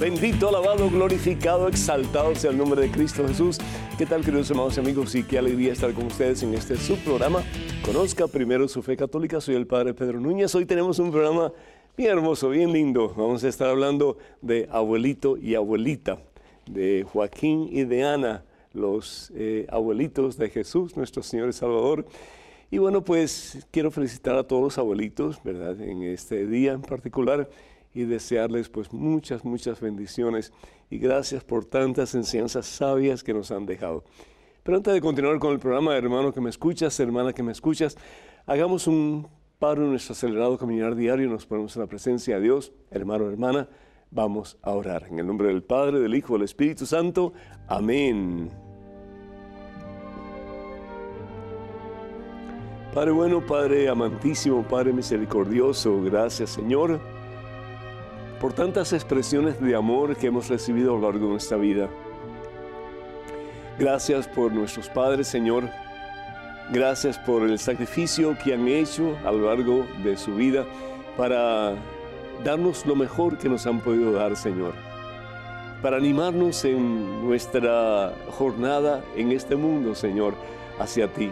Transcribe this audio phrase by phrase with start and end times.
[0.00, 3.58] Bendito, alabado, glorificado, exaltado sea el nombre de Cristo Jesús.
[4.00, 5.14] ¿Qué tal, queridos y amigos?
[5.14, 7.42] Y qué alegría estar con ustedes en este subprograma.
[7.84, 9.42] Conozca primero su fe católica.
[9.42, 10.54] Soy el Padre Pedro Núñez.
[10.54, 11.52] Hoy tenemos un programa
[11.98, 13.12] bien hermoso, bien lindo.
[13.14, 16.18] Vamos a estar hablando de abuelito y abuelita,
[16.64, 22.06] de Joaquín y de Ana, los eh, abuelitos de Jesús, nuestro Señor y Salvador.
[22.70, 25.78] Y bueno, pues quiero felicitar a todos los abuelitos, ¿verdad?
[25.78, 27.50] En este día en particular
[27.92, 30.52] y desearles pues muchas, muchas bendiciones
[30.88, 34.04] y gracias por tantas enseñanzas sabias que nos han dejado.
[34.62, 37.96] Pero antes de continuar con el programa, hermano que me escuchas, hermana que me escuchas,
[38.46, 42.72] hagamos un paro en nuestro acelerado caminar diario, nos ponemos en la presencia de Dios,
[42.90, 43.68] hermano, hermana,
[44.10, 45.06] vamos a orar.
[45.10, 47.32] En el nombre del Padre, del Hijo, del Espíritu Santo,
[47.68, 48.50] amén.
[52.94, 57.00] Padre bueno, Padre amantísimo, Padre misericordioso, gracias Señor
[58.40, 61.90] por tantas expresiones de amor que hemos recibido a lo largo de nuestra vida.
[63.78, 65.68] Gracias por nuestros padres, Señor.
[66.72, 70.64] Gracias por el sacrificio que han hecho a lo largo de su vida
[71.18, 71.74] para
[72.42, 74.72] darnos lo mejor que nos han podido dar, Señor.
[75.82, 80.34] Para animarnos en nuestra jornada en este mundo, Señor,
[80.78, 81.30] hacia ti.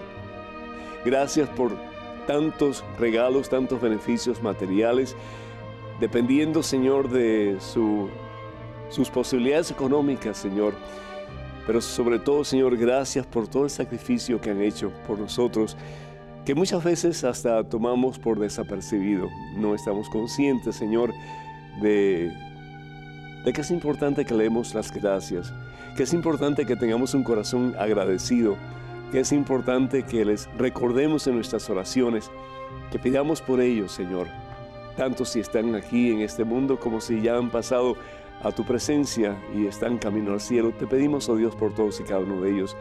[1.06, 1.72] Gracias por
[2.26, 5.16] tantos regalos, tantos beneficios materiales
[6.00, 10.74] dependiendo, Señor, de sus posibilidades económicas, Señor.
[11.66, 15.76] Pero sobre todo, Señor, gracias por todo el sacrificio que han hecho por nosotros,
[16.46, 19.28] que muchas veces hasta tomamos por desapercibido.
[19.54, 21.12] No estamos conscientes, Señor,
[21.82, 22.32] de,
[23.44, 25.52] de que es importante que leemos las gracias,
[25.94, 28.56] que es importante que tengamos un corazón agradecido,
[29.12, 32.30] que es importante que les recordemos en nuestras oraciones,
[32.90, 34.47] que pidamos por ellos, Señor
[34.98, 37.96] tanto si están aquí en este mundo como si ya han pasado
[38.42, 40.72] a tu presencia y están camino al cielo.
[40.76, 42.76] Te pedimos, oh Dios, por todos y cada uno de ellos.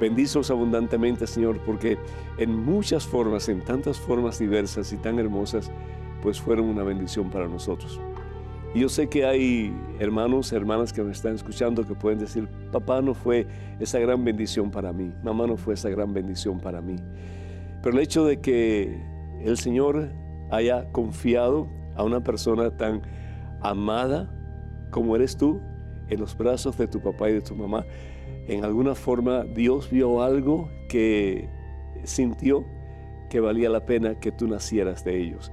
[0.00, 1.96] Bendícelos abundantemente, Señor, porque
[2.38, 5.70] en muchas formas, en tantas formas diversas y tan hermosas,
[6.22, 8.00] pues fueron una bendición para nosotros.
[8.74, 13.00] Y yo sé que hay hermanos, hermanas que me están escuchando que pueden decir, papá
[13.00, 13.46] no fue
[13.78, 16.96] esa gran bendición para mí, mamá no fue esa gran bendición para mí.
[17.80, 19.00] Pero el hecho de que
[19.44, 20.10] el Señor
[20.50, 23.02] haya confiado a una persona tan
[23.60, 24.30] amada
[24.90, 25.60] como eres tú
[26.08, 27.86] en los brazos de tu papá y de tu mamá.
[28.48, 31.48] En alguna forma Dios vio algo que
[32.04, 32.64] sintió
[33.28, 35.52] que valía la pena que tú nacieras de ellos.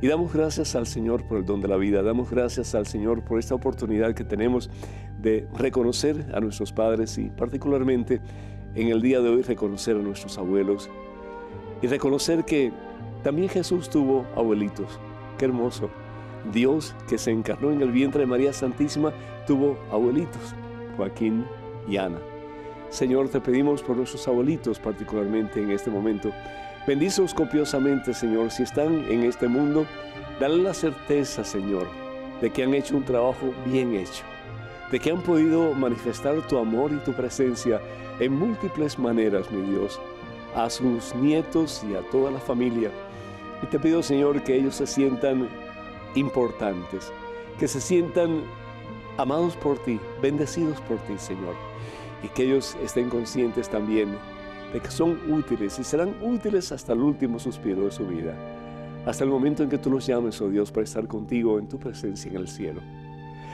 [0.00, 3.24] Y damos gracias al Señor por el don de la vida, damos gracias al Señor
[3.24, 4.70] por esta oportunidad que tenemos
[5.20, 8.20] de reconocer a nuestros padres y particularmente
[8.76, 10.88] en el día de hoy reconocer a nuestros abuelos
[11.82, 12.72] y reconocer que
[13.22, 14.98] también Jesús tuvo abuelitos.
[15.38, 15.90] Qué hermoso.
[16.52, 19.12] Dios que se encarnó en el vientre de María Santísima
[19.46, 20.54] tuvo abuelitos,
[20.96, 21.44] Joaquín
[21.88, 22.18] y Ana.
[22.90, 26.30] Señor, te pedimos por nuestros abuelitos, particularmente en este momento.
[26.86, 29.84] Bendícelos copiosamente, Señor, si están en este mundo.
[30.40, 31.86] Dale la certeza, Señor,
[32.40, 34.22] de que han hecho un trabajo bien hecho,
[34.90, 37.80] de que han podido manifestar tu amor y tu presencia
[38.20, 40.00] en múltiples maneras, mi Dios,
[40.54, 42.90] a sus nietos y a toda la familia
[43.62, 45.48] y te pido, Señor, que ellos se sientan
[46.14, 47.12] importantes,
[47.58, 48.42] que se sientan
[49.16, 51.54] amados por ti, bendecidos por ti, Señor.
[52.22, 54.16] Y que ellos estén conscientes también
[54.72, 58.34] de que son útiles y serán útiles hasta el último suspiro de su vida.
[59.06, 61.78] Hasta el momento en que tú los llames, oh Dios, para estar contigo en tu
[61.78, 62.80] presencia en el cielo.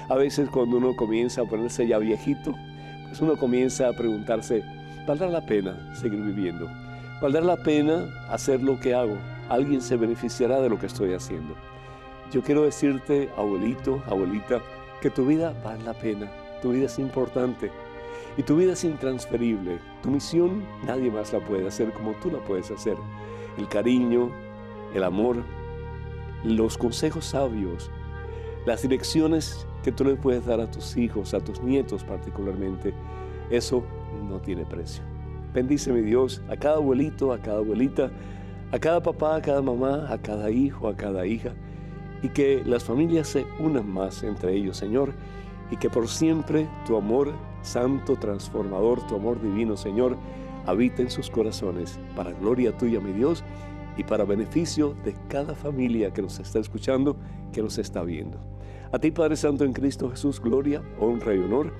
[0.09, 2.55] A veces cuando uno comienza a ponerse ya viejito,
[3.09, 4.63] pues uno comienza a preguntarse,
[5.07, 6.69] ¿valdrá la pena seguir viviendo?
[7.23, 9.17] ¿Valdrá la pena hacer lo que hago?
[9.49, 11.55] Alguien se beneficiará de lo que estoy haciendo.
[12.31, 14.61] Yo quiero decirte, abuelito, abuelita,
[15.01, 16.31] que tu vida vale la pena,
[16.63, 17.71] tu vida es importante
[18.37, 19.79] y tu vida es intransferible.
[20.03, 22.97] Tu misión nadie más la puede hacer como tú la puedes hacer.
[23.59, 24.31] El cariño,
[24.95, 25.37] el amor,
[26.43, 27.91] los consejos sabios,
[28.67, 32.95] las direcciones que tú le puedes dar a tus hijos, a tus nietos particularmente,
[33.51, 33.85] eso
[34.29, 35.05] no tiene precio.
[35.53, 38.11] Bendice mi Dios a cada abuelito, a cada abuelita,
[38.75, 41.53] a cada papá, a cada mamá, a cada hijo, a cada hija,
[42.25, 45.13] y que las familias se unan más entre ellos, Señor,
[45.71, 47.31] y que por siempre tu amor
[47.63, 50.17] santo, transformador, tu amor divino, Señor,
[50.67, 53.45] habita en sus corazones, para gloria tuya, mi Dios,
[53.97, 57.17] y para beneficio de cada familia que nos está escuchando,
[57.53, 58.41] que nos está viendo.
[58.91, 61.73] A ti Padre Santo en Cristo Jesús, gloria, honra y honor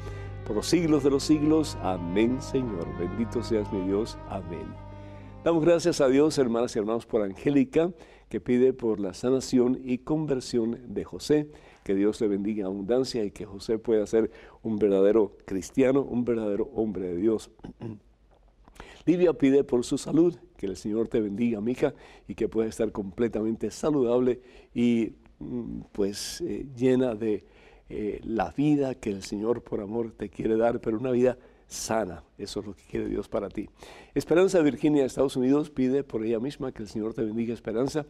[0.47, 1.77] por los siglos de los siglos.
[1.83, 2.87] Amén Señor.
[3.01, 4.17] Bendito seas mi Dios.
[4.31, 4.94] Amén.
[5.45, 7.93] Damos gracias a Dios, hermanas y hermanos, por Angélica,
[8.31, 11.51] que pide por la sanación y conversión de José.
[11.85, 14.31] Que Dios le bendiga en abundancia y que José pueda ser
[14.63, 17.51] un verdadero cristiano, un verdadero hombre de Dios.
[19.05, 21.93] Livia pide por su salud, que el Señor te bendiga, mija,
[22.27, 24.41] y que pueda estar completamente saludable
[24.75, 27.45] y mm, pues eh, llena de
[27.91, 31.37] eh, la vida que el Señor por amor te quiere dar, pero una vida
[31.75, 32.25] sana.
[32.39, 33.69] Eso es lo que quiere Dios para ti.
[34.15, 38.07] Esperanza Virginia Estados Unidos pide por ella misma que el Señor te bendiga, Esperanza,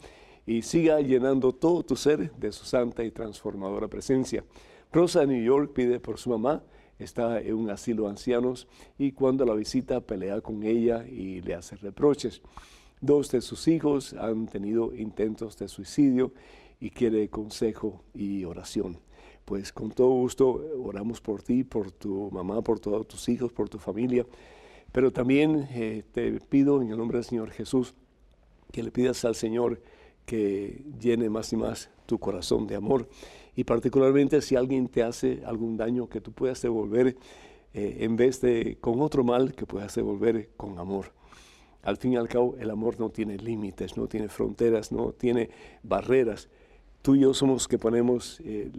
[0.47, 4.45] y siga llenando todo tu ser de su santa y transformadora presencia.
[4.93, 6.63] Rosa de New York pide por su mamá,
[6.99, 8.69] está en un asilo de ancianos
[8.99, 12.43] y cuando la visita pelea con ella y le hace reproches.
[13.01, 16.33] Dos de sus hijos han tenido intentos de suicidio
[16.81, 18.99] y quiere consejo y oración.
[19.45, 23.69] Pues con todo gusto oramos por ti, por tu mamá, por todos tus hijos, por
[23.69, 24.27] tu familia.
[24.93, 27.95] Pero también eh, te pido en el nombre del Señor Jesús
[28.73, 29.81] que le pidas al Señor
[30.25, 33.09] que llene más y más tu corazón de amor
[33.57, 37.17] y particularmente si alguien te hace algún daño que tú puedas devolver
[37.73, 41.13] eh, en vez de con otro mal que puedas devolver con amor.
[41.83, 45.51] Al fin y al cabo el amor no tiene límites, no tiene fronteras, no tiene
[45.83, 46.49] barreras.
[47.03, 48.71] Tú y yo somos que ponemos eh,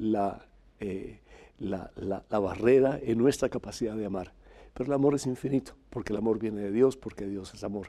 [0.80, 1.20] eh,
[1.60, 4.34] la, la barrera en nuestra capacidad de amar.
[4.74, 7.88] Pero el amor es infinito, porque el amor viene de Dios, porque Dios es amor.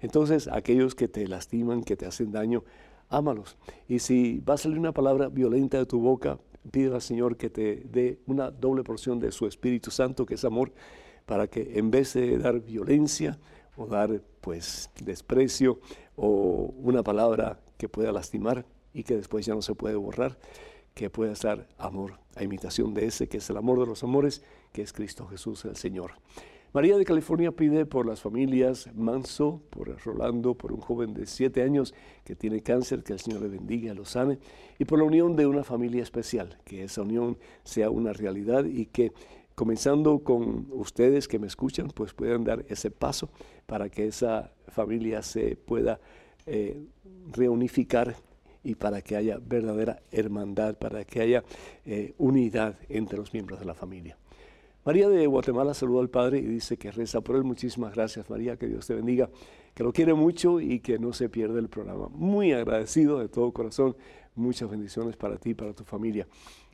[0.00, 2.64] Entonces, aquellos que te lastiman, que te hacen daño,
[3.08, 3.56] ámalos.
[3.88, 6.38] Y si va a salir una palabra violenta de tu boca,
[6.70, 10.44] pide al Señor que te dé una doble porción de su Espíritu Santo, que es
[10.44, 10.72] amor,
[11.26, 13.38] para que en vez de dar violencia
[13.76, 15.80] o dar pues desprecio
[16.16, 20.38] o una palabra que pueda lastimar y que después ya no se puede borrar,
[20.94, 24.42] que pueda dar amor a imitación de ese que es el amor de los amores,
[24.72, 26.12] que es Cristo Jesús el Señor.
[26.72, 31.62] María de California pide por las familias Manso, por Rolando, por un joven de siete
[31.62, 31.94] años
[32.24, 34.38] que tiene cáncer, que el Señor le bendiga, lo sane,
[34.78, 38.86] y por la unión de una familia especial, que esa unión sea una realidad y
[38.86, 39.12] que
[39.56, 43.30] comenzando con ustedes que me escuchan, pues puedan dar ese paso
[43.66, 46.00] para que esa familia se pueda
[46.46, 46.80] eh,
[47.32, 48.14] reunificar
[48.62, 51.44] y para que haya verdadera hermandad, para que haya
[51.84, 54.16] eh, unidad entre los miembros de la familia.
[54.84, 57.44] María de Guatemala saluda al Padre y dice que reza por él.
[57.44, 59.28] Muchísimas gracias María, que Dios te bendiga,
[59.74, 62.08] que lo quiere mucho y que no se pierda el programa.
[62.08, 63.94] Muy agradecido de todo corazón.
[64.34, 66.26] Muchas bendiciones para ti y para tu familia.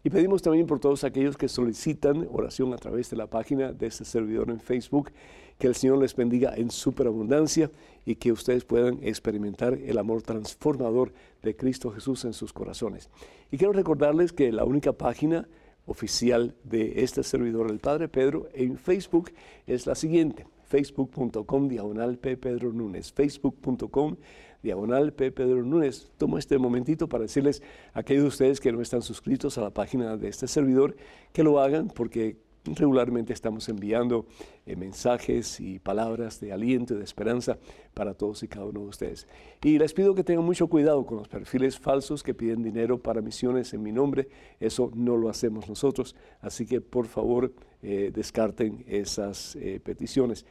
[0.04, 3.88] Y pedimos también por todos aquellos que solicitan oración a través de la página de
[3.88, 5.10] este servidor en Facebook,
[5.58, 7.72] que el Señor les bendiga en superabundancia
[8.04, 11.12] y que ustedes puedan experimentar el amor transformador
[11.42, 13.10] de Cristo Jesús en sus corazones.
[13.50, 15.48] Y quiero recordarles que la única página
[15.86, 19.30] oficial de este servidor, el Padre Pedro, en Facebook
[19.66, 22.36] es la siguiente, facebook.com diagonal P.
[22.36, 24.16] Pedro Núñez, facebook.com
[24.62, 25.30] diagonal P.
[25.30, 26.10] Pedro Núñez.
[26.16, 27.62] Tomo este momentito para decirles
[27.92, 30.96] a aquellos de ustedes que no están suscritos a la página de este servidor
[31.32, 32.36] que lo hagan porque
[32.74, 34.26] Regularmente estamos enviando
[34.64, 37.58] eh, mensajes y palabras de aliento y de esperanza
[37.94, 39.28] para todos y cada uno de ustedes.
[39.62, 43.20] Y les pido que tengan mucho cuidado con los perfiles falsos que piden dinero para
[43.20, 44.28] misiones en mi nombre.
[44.58, 46.16] Eso no lo hacemos nosotros.
[46.40, 47.52] Así que por favor
[47.82, 50.44] eh, descarten esas eh, peticiones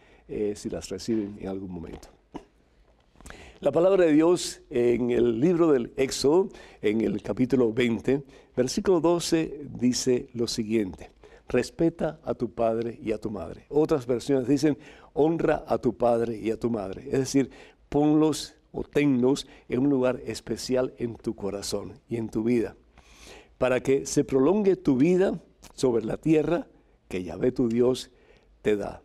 [0.56, 2.08] si las reciben en algún momento.
[3.60, 6.50] La palabra de Dios en el libro del Éxodo,
[6.82, 8.24] en el capítulo 20,
[8.58, 11.12] versículo 12, dice lo siguiente
[11.48, 13.66] respeta a tu padre y a tu madre.
[13.70, 14.78] Otras versiones dicen,
[15.14, 17.04] honra a tu padre y a tu madre.
[17.06, 17.50] Es decir,
[17.90, 22.76] ponlos o tenlos en un lugar especial en tu corazón y en tu vida,
[23.58, 25.40] para que se prolongue tu vida
[25.74, 26.68] sobre la tierra
[27.08, 28.12] que Yahvé tu Dios
[28.62, 29.02] te da.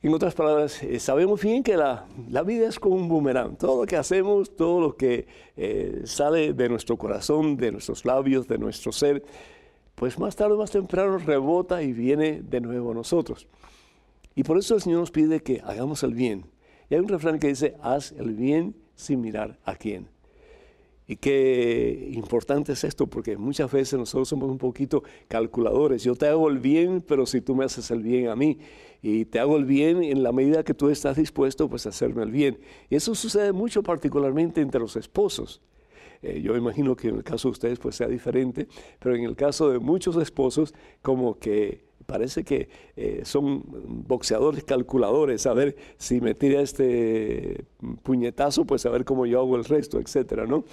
[0.00, 2.06] En otras palabras, eh, sabemos bien que la,
[2.46, 3.56] vida es como un boomerang.
[3.56, 5.26] Todo lo que hacemos, todo lo que
[5.56, 9.24] eh, sale de nuestro corazón, de nuestros labios, de nuestro ser,
[9.98, 13.48] pues más tarde o más temprano rebota y viene de nuevo a nosotros.
[14.34, 16.44] Y por eso el Señor nos pide que hagamos el bien.
[16.88, 20.08] Y hay un refrán que dice, haz el bien sin mirar a quién.
[21.08, 26.04] Y qué importante es esto, porque muchas veces nosotros somos un poquito calculadores.
[26.04, 28.58] Yo te hago el bien, pero si tú me haces el bien a mí,
[29.02, 32.22] y te hago el bien en la medida que tú estás dispuesto pues, a hacerme
[32.22, 32.60] el bien.
[32.88, 35.60] Y eso sucede mucho particularmente entre los esposos.
[36.22, 39.36] Eh, yo imagino que en el caso de ustedes pues sea diferente, pero en el
[39.36, 43.62] caso de muchos esposos como que parece que eh, son
[44.06, 47.66] boxeadores calculadores, a ver si me tira este
[48.02, 50.64] puñetazo, pues a ver cómo yo hago el resto, etcétera, ¿no?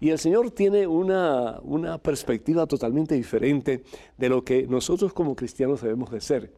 [0.00, 3.82] Y el Señor tiene una, una perspectiva totalmente diferente
[4.16, 6.52] de lo que nosotros como cristianos debemos de ser.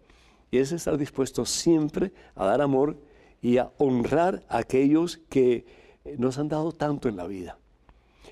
[0.51, 2.99] Y es estar dispuesto siempre a dar amor
[3.41, 5.65] y a honrar a aquellos que
[6.19, 7.59] nos han dado tanto en la vida.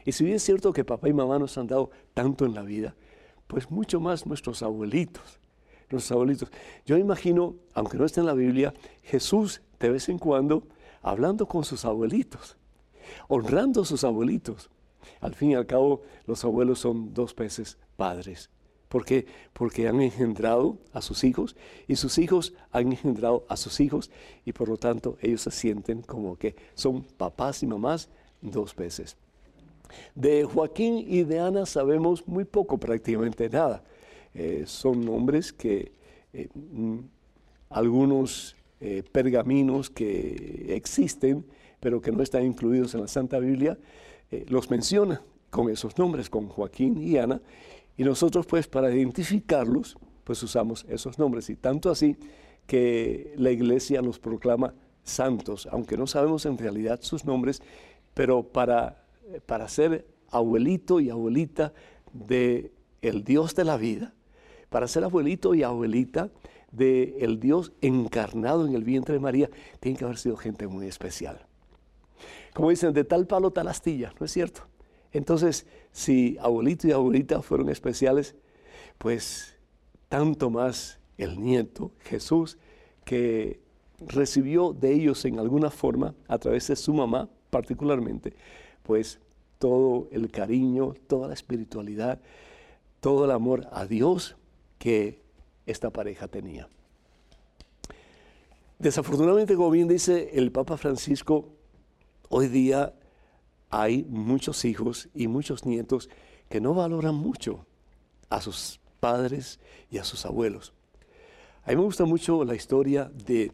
[0.08, 2.62] Y si bien es cierto que papá y mamá nos han dado tanto en la
[2.62, 2.96] vida,
[3.46, 5.38] pues mucho más nuestros abuelitos.
[5.90, 6.48] Nuestros abuelitos.
[6.86, 8.72] Yo imagino, aunque no esté en la Biblia,
[9.02, 10.66] Jesús de vez en cuando
[11.02, 12.56] hablando con sus abuelitos,
[13.28, 14.70] honrando a sus abuelitos.
[15.20, 18.48] Al fin y al cabo, los abuelos son dos veces padres.
[18.88, 19.26] ¿Por qué?
[19.52, 21.54] Porque han engendrado a sus hijos
[21.86, 24.10] y sus hijos han engendrado a sus hijos
[24.46, 28.08] y por lo tanto ellos se sienten como que son papás y mamás
[28.40, 29.18] dos veces.
[30.14, 33.82] De Joaquín y de Ana sabemos muy poco, prácticamente nada.
[34.34, 35.92] Eh, son hombres que
[36.32, 36.98] eh, mm,
[37.70, 41.44] algunos eh, pergaminos que existen,
[41.80, 43.78] pero que no están incluidos en la Santa Biblia,
[44.48, 47.40] los menciona con esos nombres, con Joaquín y Ana,
[47.96, 52.16] y nosotros pues para identificarlos, pues usamos esos nombres, y tanto así
[52.66, 57.62] que la iglesia los proclama santos, aunque no sabemos en realidad sus nombres,
[58.12, 59.07] pero para
[59.46, 61.72] para ser abuelito y abuelita
[62.12, 64.14] de el Dios de la vida,
[64.68, 66.30] para ser abuelito y abuelita
[66.72, 70.86] de el Dios encarnado en el vientre de María, tiene que haber sido gente muy
[70.86, 71.46] especial.
[72.54, 74.62] Como dicen, de tal palo tal astilla, ¿no es cierto?
[75.12, 78.34] Entonces, si abuelito y abuelita fueron especiales,
[78.98, 79.56] pues
[80.08, 82.58] tanto más el nieto, Jesús,
[83.04, 83.60] que
[84.06, 88.34] recibió de ellos en alguna forma, a través de su mamá particularmente,
[88.88, 89.20] pues
[89.58, 92.22] todo el cariño, toda la espiritualidad,
[93.00, 94.36] todo el amor a Dios
[94.78, 95.20] que
[95.66, 96.70] esta pareja tenía.
[98.78, 101.50] Desafortunadamente, como bien dice el Papa Francisco,
[102.30, 102.94] hoy día
[103.68, 106.08] hay muchos hijos y muchos nietos
[106.48, 107.66] que no valoran mucho
[108.30, 110.72] a sus padres y a sus abuelos.
[111.66, 113.52] A mí me gusta mucho la historia de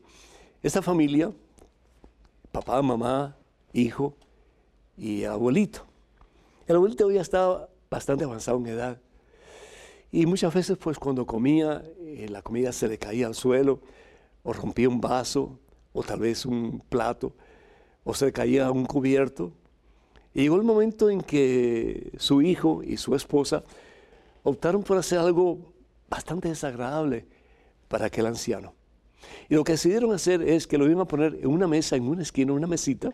[0.63, 1.33] esta familia,
[2.53, 3.37] papá, mamá,
[3.73, 4.15] hijo,
[4.97, 5.85] y abuelito.
[6.67, 9.01] El abuelito ya estaba bastante avanzado en edad.
[10.11, 13.81] Y muchas veces, pues cuando comía, eh, la comida se le caía al suelo,
[14.43, 15.59] o rompía un vaso,
[15.93, 17.33] o tal vez un plato,
[18.05, 19.53] o se le caía un cubierto.
[20.33, 23.65] Y llegó el momento en que su hijo y su esposa
[24.43, 25.73] optaron por hacer algo
[26.09, 27.27] bastante desagradable
[27.89, 28.75] para aquel anciano.
[29.49, 32.09] Y lo que decidieron hacer es que lo iban a poner en una mesa, en
[32.09, 33.11] una esquina, una mesita,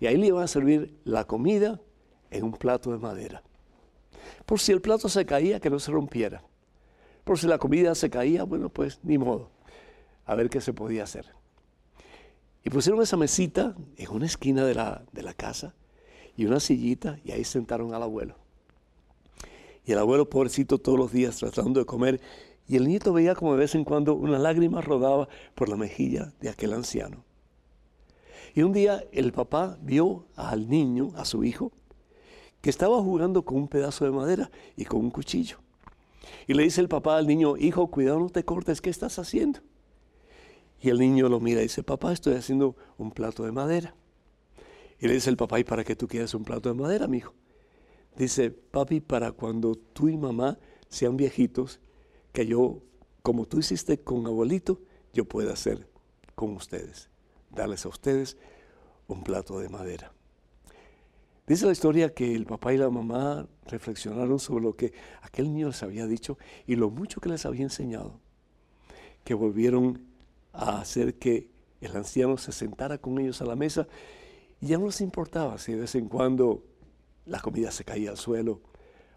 [0.00, 1.80] y ahí le iban a servir la comida
[2.30, 3.42] en un plato de madera.
[4.44, 6.42] Por si el plato se caía, que no se rompiera.
[7.24, 9.50] Por si la comida se caía, bueno, pues ni modo.
[10.24, 11.26] A ver qué se podía hacer.
[12.64, 15.74] Y pusieron esa mesita en una esquina de la, de la casa
[16.36, 18.36] y una sillita y ahí sentaron al abuelo.
[19.84, 22.20] Y el abuelo, pobrecito, todos los días tratando de comer.
[22.66, 26.32] Y el nieto veía como de vez en cuando una lágrima rodaba por la mejilla
[26.40, 27.24] de aquel anciano.
[28.56, 31.72] Y un día el papá vio al niño, a su hijo,
[32.62, 35.58] que estaba jugando con un pedazo de madera y con un cuchillo.
[36.46, 39.60] Y le dice el papá al niño, hijo, cuidado, no te cortes, ¿qué estás haciendo?
[40.80, 43.94] Y el niño lo mira y dice, papá, estoy haciendo un plato de madera.
[44.98, 47.18] Y le dice el papá, ¿y para qué tú quieres un plato de madera, mi
[47.18, 47.34] hijo?
[48.16, 50.58] Dice, papi, para cuando tú y mamá
[50.88, 51.78] sean viejitos,
[52.32, 52.78] que yo,
[53.22, 54.80] como tú hiciste con abuelito,
[55.12, 55.86] yo pueda hacer
[56.34, 57.10] con ustedes
[57.50, 58.36] darles a ustedes
[59.08, 60.12] un plato de madera.
[61.46, 65.68] Dice la historia que el papá y la mamá reflexionaron sobre lo que aquel niño
[65.68, 68.18] les había dicho y lo mucho que les había enseñado,
[69.22, 70.06] que volvieron
[70.52, 71.50] a hacer que
[71.80, 73.86] el anciano se sentara con ellos a la mesa
[74.60, 76.64] y ya no les importaba si de vez en cuando
[77.26, 78.60] la comida se caía al suelo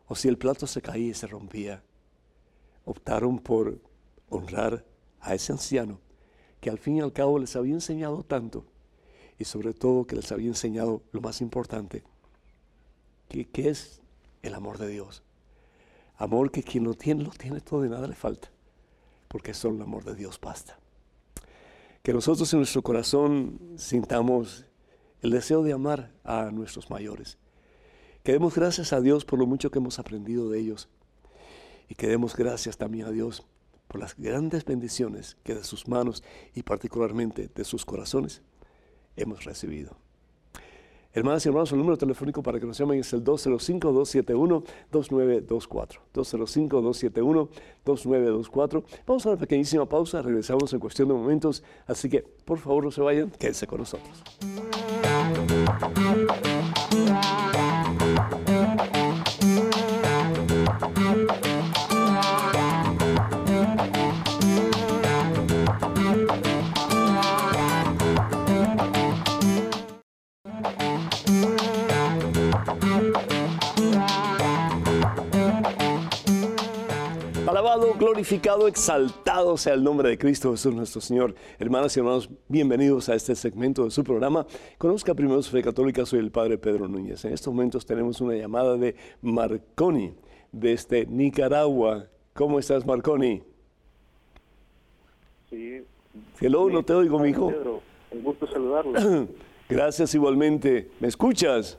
[0.07, 1.83] o si el plato se caía y se rompía.
[2.85, 3.79] Optaron por
[4.29, 4.85] honrar
[5.19, 5.99] a ese anciano
[6.59, 8.65] que al fin y al cabo les había enseñado tanto
[9.37, 12.03] y sobre todo que les había enseñado lo más importante,
[13.29, 14.01] que, es
[14.41, 15.23] el amor de Dios.
[16.17, 18.51] Amor que quien lo tiene, lo tiene todo y nada le falta,
[19.29, 20.77] porque solo el amor de Dios basta.
[22.03, 24.65] Que nosotros en nuestro corazón sintamos
[25.21, 27.37] el deseo de amar a nuestros mayores.
[28.23, 30.89] Que demos gracias a Dios por lo mucho que hemos aprendido de ellos.
[31.87, 33.45] Y que demos gracias también a Dios
[33.89, 38.41] por las grandes bendiciones que de sus manos y particularmente de sus corazones
[39.17, 39.97] hemos recibido.
[41.11, 45.97] Hermanas y hermanos, el número telefónico para que nos llamen es el 205-271-2924.
[46.13, 48.83] 205-271-2924.
[49.07, 52.91] Vamos a una pequeñísima pausa, regresamos en cuestión de momentos, así que por favor no
[52.91, 54.23] se vayan, quédense con nosotros.
[77.99, 81.35] Glorificado, exaltado sea el nombre de Cristo Jesús nuestro Señor.
[81.59, 84.47] Hermanas y hermanos, bienvenidos a este segmento de su programa.
[84.77, 87.25] Conozca primero su fe católica, soy el Padre Pedro Núñez.
[87.25, 90.13] En estos momentos tenemos una llamada de Marconi,
[90.53, 92.05] desde Nicaragua.
[92.33, 93.43] ¿Cómo estás, Marconi?
[95.49, 95.83] Sí.
[96.39, 97.49] Hello, no te oigo, mi hijo.
[97.49, 98.93] Pedro, un gusto saludarlo.
[99.69, 100.89] Gracias igualmente.
[101.01, 101.77] ¿Me escuchas?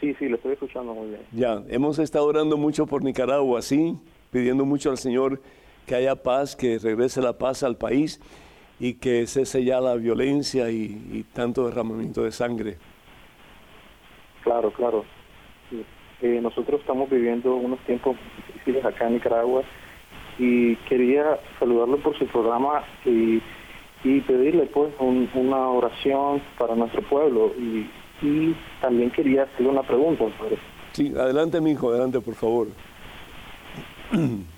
[0.00, 1.20] Sí, sí, lo estoy escuchando muy bien.
[1.30, 3.98] Ya, hemos estado orando mucho por Nicaragua, ¿sí?
[4.32, 5.40] Pidiendo mucho al Señor
[5.86, 8.20] que haya paz, que regrese la paz al país
[8.80, 12.78] y que cese ya la violencia y, tanto derramamiento de sangre.
[14.42, 15.04] Claro, claro.
[16.20, 19.62] Eh, nosotros estamos viviendo unos tiempos difíciles acá en Nicaragua
[20.38, 23.40] y quería saludarlo por su programa y,
[24.02, 27.86] pedirle pues una oración para nuestro pueblo y,
[28.80, 30.24] también quería hacerle una pregunta.
[30.92, 32.68] Sí, adelante mi hijo, adelante por favor.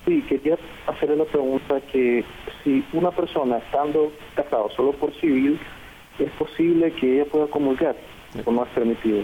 [0.04, 2.24] Sí, quería hacerle la pregunta que
[2.62, 5.58] si una persona estando casado solo por civil,
[6.18, 7.96] ¿es posible que ella pueda comulgar
[8.44, 9.22] o no es permitido?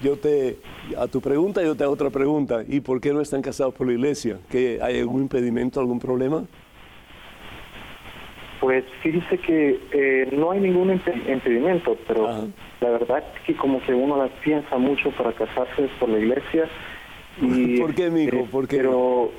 [0.00, 0.58] Yo te,
[0.98, 2.64] a tu pregunta yo te hago otra pregunta.
[2.66, 4.38] ¿Y por qué no están casados por la iglesia?
[4.50, 6.44] ¿Que ¿Hay algún impedimento, algún problema?
[8.60, 12.48] Pues fíjese que eh, no hay ningún impedimento, pero
[12.80, 16.68] la verdad es que como que uno la piensa mucho para casarse por la iglesia
[17.80, 18.36] ¿Por qué, mijo?
[18.36, 19.30] Eh, ¿Por Pero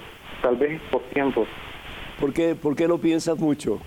[0.41, 1.45] tal vez por tiempo.
[2.19, 3.79] ¿Por qué, ¿Por qué lo piensas mucho?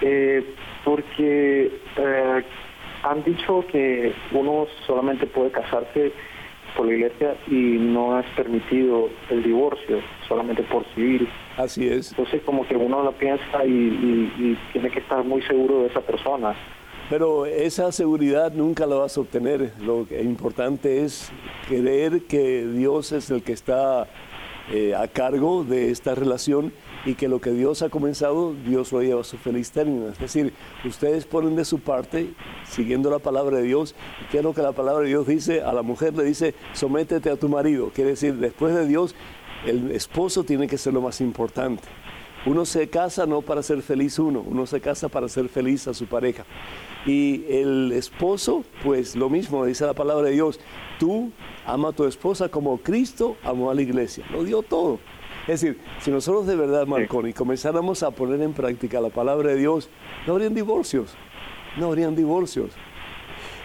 [0.00, 0.44] Eh,
[0.84, 2.44] porque eh,
[3.02, 6.12] han dicho que uno solamente puede casarse
[6.76, 11.28] por la iglesia y no es permitido el divorcio, solamente por civil.
[11.56, 12.10] Así es.
[12.10, 16.54] Entonces como que uno lo piensa y tiene que estar muy seguro de esa persona.
[17.10, 19.72] Pero esa seguridad nunca la vas a obtener.
[19.80, 21.30] Lo importante es
[21.68, 24.08] creer que Dios es el que está
[24.72, 26.72] eh, a cargo de esta relación
[27.04, 30.08] y que lo que Dios ha comenzado, Dios lo lleva a su feliz término.
[30.08, 30.54] Es decir,
[30.86, 32.30] ustedes ponen de su parte,
[32.66, 35.62] siguiendo la palabra de Dios, y que es lo que la palabra de Dios dice,
[35.62, 37.90] a la mujer le dice, sométete a tu marido.
[37.94, 39.14] Quiere decir, después de Dios,
[39.66, 41.82] el esposo tiene que ser lo más importante.
[42.46, 45.94] Uno se casa no para ser feliz uno, uno se casa para ser feliz a
[45.94, 46.44] su pareja.
[47.06, 50.58] Y el esposo, pues lo mismo, dice la palabra de Dios,
[50.98, 51.32] tú
[51.66, 54.98] ama a tu esposa como Cristo amó a la iglesia, lo dio todo.
[55.46, 59.56] Es decir, si nosotros de verdad, Marconi, comenzáramos a poner en práctica la palabra de
[59.56, 59.90] Dios,
[60.26, 61.14] no habrían divorcios,
[61.76, 62.70] no habrían divorcios.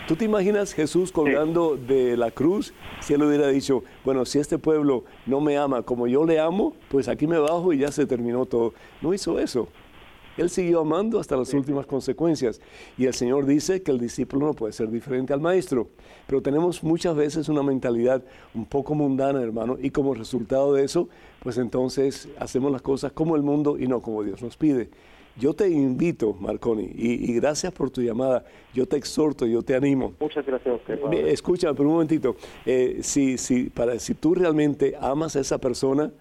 [0.05, 4.57] ¿Tú te imaginas Jesús colgando de la cruz si él hubiera dicho, bueno, si este
[4.57, 8.07] pueblo no me ama como yo le amo, pues aquí me bajo y ya se
[8.07, 8.73] terminó todo?
[9.01, 9.69] No hizo eso.
[10.39, 12.61] Él siguió amando hasta las últimas consecuencias.
[12.97, 15.87] Y el Señor dice que el discípulo no puede ser diferente al maestro.
[16.27, 18.23] Pero tenemos muchas veces una mentalidad
[18.53, 21.09] un poco mundana, hermano, y como resultado de eso,
[21.41, 24.89] pues entonces hacemos las cosas como el mundo y no como Dios nos pide.
[25.37, 28.43] Yo te invito, Marconi, y, gracias por tu llamada.
[28.73, 30.13] Yo te exhorto, yo te animo.
[30.19, 31.27] Muchas gracias a usted.
[31.27, 32.35] Escucha, pero un momentito.
[32.65, 36.11] Eh, si, si, para, si tú realmente amas a esa persona,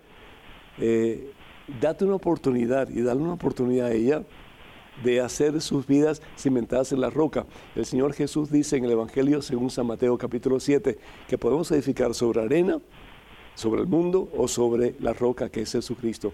[0.80, 1.32] eh,
[1.80, 4.24] date una oportunidad y dale una oportunidad a ella
[5.04, 7.46] de hacer sus vidas cimentadas en la roca.
[7.76, 12.14] El Señor Jesús dice en el Evangelio, según San Mateo capítulo 7, que podemos edificar
[12.14, 12.80] sobre arena,
[13.54, 16.32] sobre el mundo o sobre la roca que es Jesucristo.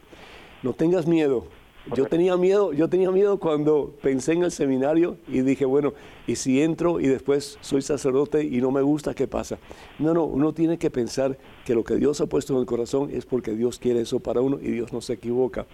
[0.62, 1.46] No tengas miedo,
[1.92, 5.92] yo tenía miedo, yo tenía miedo cuando pensé en el seminario y dije, bueno,
[6.26, 9.58] ¿y si entro y después soy sacerdote y no me gusta, qué pasa?
[9.98, 13.10] No, no, uno tiene que pensar que lo que Dios ha puesto en el corazón
[13.12, 15.66] es porque Dios quiere eso para uno y Dios no se equivoca.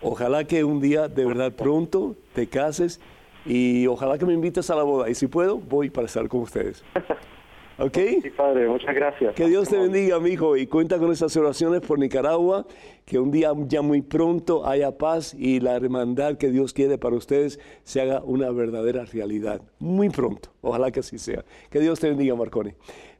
[0.00, 3.00] Ojalá que un día, de verdad, pronto te cases
[3.44, 5.10] y ojalá que me invites a la boda.
[5.10, 6.82] Y si puedo, voy para estar con ustedes.
[7.78, 7.98] ¿Ok?
[8.22, 9.34] Sí, padre, muchas gracias.
[9.34, 12.66] Que Dios te bendiga, mi hijo, y cuenta con esas oraciones por Nicaragua,
[13.04, 17.16] que un día ya muy pronto haya paz y la hermandad que Dios quiere para
[17.16, 19.60] ustedes se haga una verdadera realidad.
[19.78, 21.44] Muy pronto, ojalá que así sea.
[21.68, 22.72] Que Dios te bendiga, Marconi.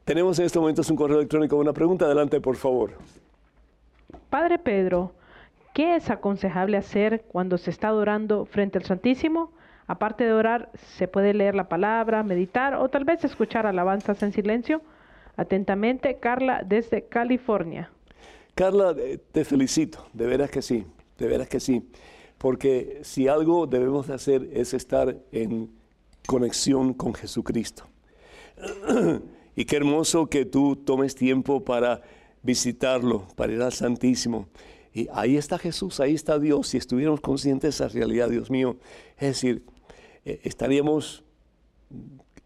[0.05, 2.93] Tenemos en estos momentos un correo electrónico, una pregunta, adelante, por favor.
[4.31, 5.11] Padre Pedro,
[5.75, 9.51] ¿qué es aconsejable hacer cuando se está adorando frente al Santísimo?
[9.87, 14.33] Aparte de orar, se puede leer la palabra, meditar o tal vez escuchar alabanzas en
[14.33, 14.81] silencio.
[15.37, 17.89] Atentamente, Carla desde California.
[18.53, 20.85] Carla, eh, te felicito, de veras que sí,
[21.17, 21.89] de veras que sí,
[22.37, 25.71] porque si algo debemos de hacer es estar en
[26.25, 27.85] conexión con Jesucristo.
[29.55, 32.01] y qué hermoso que tú tomes tiempo para
[32.41, 34.47] visitarlo, para ir al Santísimo.
[34.93, 36.69] Y ahí está Jesús, ahí está Dios.
[36.69, 38.77] Si estuviéramos conscientes de esa realidad, Dios mío,
[39.17, 39.63] es decir,
[40.27, 41.23] eh, estaríamos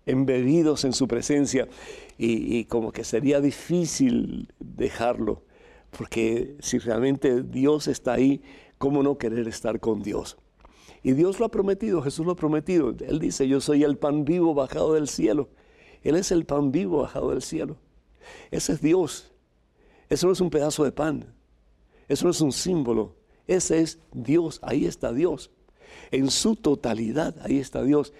[0.05, 1.67] embebidos en su presencia
[2.15, 5.41] y, y, como que sería difícil dejarlo,
[5.89, 8.43] porque si realmente Dios está ahí,
[8.77, 10.37] ¿cómo no querer estar con Dios?
[11.01, 12.93] Y Dios lo ha prometido, Jesús lo ha prometido.
[12.99, 15.49] Él dice, yo soy el pan vivo bajado del cielo.
[16.03, 17.77] Él es el pan vivo bajado del cielo.
[18.51, 19.31] Ese es Dios.
[20.07, 21.33] Eso no es un pedazo de pan.
[22.07, 23.15] Eso no es un símbolo.
[23.47, 24.59] Ese es Dios.
[24.61, 25.49] Ahí está Dios.
[26.11, 28.13] En su totalidad, ahí está Dios.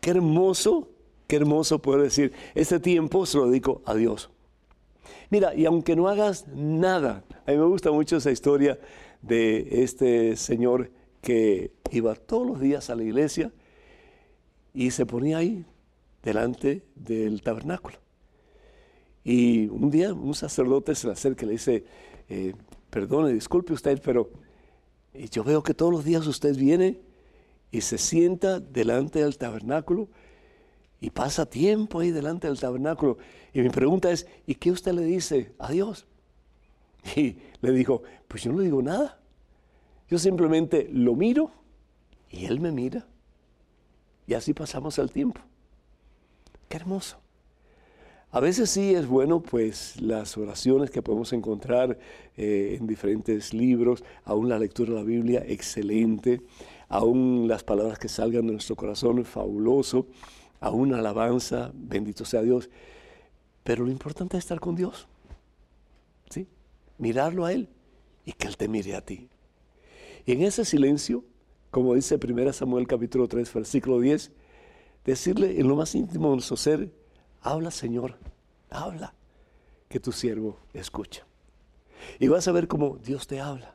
[0.00, 0.88] qué hermoso,
[1.26, 4.30] qué hermoso poder decir, este tiempo se lo dedico a Dios.
[5.30, 8.78] Mira, y aunque no hagas nada, a mí me gusta mucho esa historia
[9.22, 13.52] de este señor que iba todos los días a la iglesia
[14.72, 15.64] y se ponía ahí
[16.22, 17.98] delante del tabernáculo.
[19.24, 21.84] Y un día un sacerdote se le acerca y le dice,
[22.28, 22.54] eh,
[22.88, 24.30] perdone, disculpe usted, pero
[25.30, 27.00] yo veo que todos los días usted viene
[27.70, 30.08] y se sienta delante del tabernáculo
[31.00, 33.18] y pasa tiempo ahí delante del tabernáculo.
[33.52, 36.06] Y mi pregunta es, ¿y qué usted le dice a Dios?
[37.16, 39.18] Y le dijo, pues yo no le digo nada.
[40.08, 41.50] Yo simplemente lo miro
[42.30, 43.06] y Él me mira.
[44.26, 45.40] Y así pasamos el tiempo.
[46.68, 47.18] Qué hermoso.
[48.30, 51.98] A veces sí es bueno, pues las oraciones que podemos encontrar
[52.36, 56.42] eh, en diferentes libros, aún la lectura de la Biblia, excelente,
[56.88, 60.06] aún las palabras que salgan de nuestro corazón, fabuloso,
[60.60, 62.70] aún alabanza, bendito sea Dios.
[63.64, 65.06] Pero lo importante es estar con Dios,
[66.30, 66.46] ¿sí?
[66.96, 67.68] Mirarlo a Él
[68.24, 69.28] y que Él te mire a ti.
[70.24, 71.24] Y en ese silencio,
[71.70, 74.32] como dice 1 Samuel capítulo 3, versículo 10,
[75.04, 76.92] decirle en lo más íntimo de nuestro ser,
[77.42, 78.18] habla Señor,
[78.70, 79.14] habla,
[79.88, 81.26] que tu siervo escucha.
[82.18, 83.74] Y vas a ver cómo Dios te habla,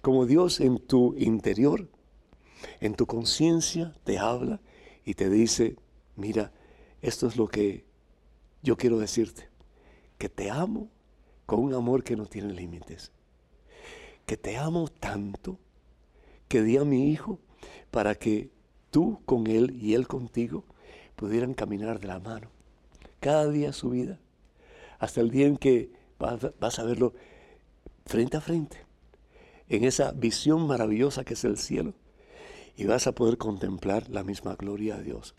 [0.00, 1.88] como Dios en tu interior,
[2.80, 4.60] en tu conciencia te habla
[5.04, 5.76] y te dice,
[6.16, 6.52] mira,
[7.00, 7.84] esto es lo que
[8.62, 9.48] yo quiero decirte,
[10.18, 10.88] que te amo
[11.46, 13.12] con un amor que no tiene límites
[14.26, 15.58] que te amo tanto
[16.48, 17.38] que di a mi hijo
[17.90, 18.50] para que
[18.90, 20.64] tú con él y él contigo
[21.16, 22.48] pudieran caminar de la mano.
[23.20, 24.18] Cada día su vida,
[24.98, 27.14] hasta el día en que vas, a verlo
[28.06, 28.78] frente a frente,
[29.68, 31.94] en esa visión maravillosa que es el cielo,
[32.76, 35.34] y vas a poder contemplar la misma gloria de Dios.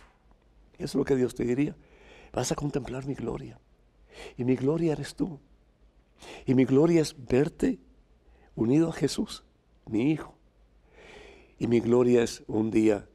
[0.78, 1.76] Es lo que Dios te diría.
[2.32, 3.60] Vas a contemplar mi gloria.
[4.38, 5.40] Y mi gloria eres tú.
[6.46, 7.80] Y mi gloria es verte
[8.56, 9.44] unido a Jesús,
[9.86, 10.36] mi Hijo.
[11.60, 13.08] Y mi gloria es un día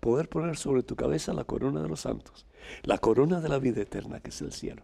[0.00, 2.46] poder poner sobre tu cabeza la corona de los santos,
[2.82, 4.82] la corona de la vida eterna que es el cielo.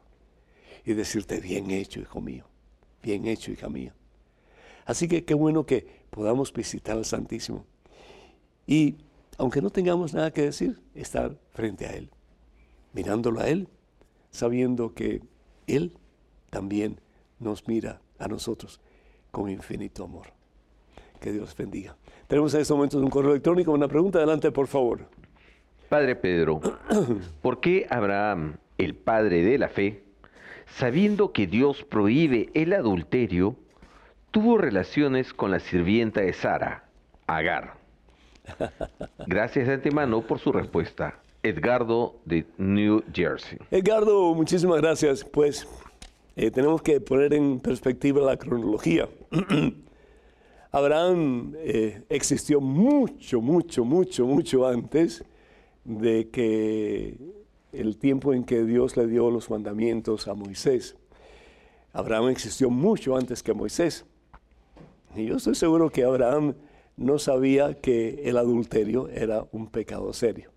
[0.85, 2.47] Y decirte, bien hecho, hijo mío,
[3.03, 3.95] bien hecho, hija mía.
[4.87, 7.67] Así que qué bueno que podamos visitar al Santísimo.
[8.67, 8.97] Y
[9.39, 12.11] aunque no tengamos nada que decir, estar frente a Él,
[12.93, 13.69] mirándolo a Él,
[14.31, 15.23] sabiendo que
[15.67, 15.97] Él
[16.51, 17.01] también
[17.39, 18.81] nos mira a nosotros
[19.31, 20.27] con infinito amor.
[21.21, 21.97] Que Dios bendiga.
[22.27, 24.19] Tenemos en este momento un correo electrónico, una pregunta.
[24.19, 25.09] Adelante, por favor.
[25.89, 26.61] Padre Pedro,
[27.43, 30.05] ¿por qué Abraham, el padre de la fe,
[30.67, 33.57] sabiendo que Dios prohíbe el adulterio,
[34.31, 36.85] tuvo relaciones con la sirvienta de Sara,
[37.27, 37.80] Agar?
[39.27, 41.21] Gracias de antemano por su respuesta.
[41.43, 43.59] Edgardo de New Jersey.
[43.71, 45.25] Edgardo, muchísimas gracias.
[45.25, 45.67] Pues
[46.37, 49.09] eh, tenemos que poner en perspectiva la cronología.
[50.73, 55.25] Abraham eh, existió mucho, mucho, mucho, mucho antes
[55.85, 57.17] de que
[57.73, 60.97] el tiempo en que Dios le dio los mandamientos a Moisés.
[61.93, 64.05] Abraham existió mucho antes que Moisés.
[65.17, 66.55] Y yo estoy seguro que Abraham
[66.97, 70.51] no sabía que el adulterio era un pecado serio.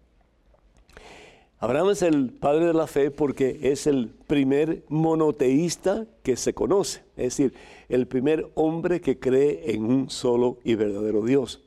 [1.63, 7.03] Abraham es el padre de la fe porque es el primer monoteísta que se conoce,
[7.15, 7.53] es decir,
[7.87, 11.63] el primer hombre que cree en un solo y verdadero Dios.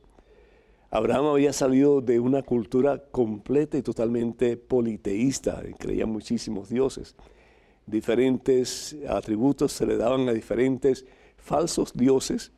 [0.90, 7.16] Abraham había salido de una cultura completa y totalmente politeísta, creía muchísimos dioses.
[7.86, 11.06] Diferentes atributos se le daban a diferentes
[11.38, 12.52] falsos dioses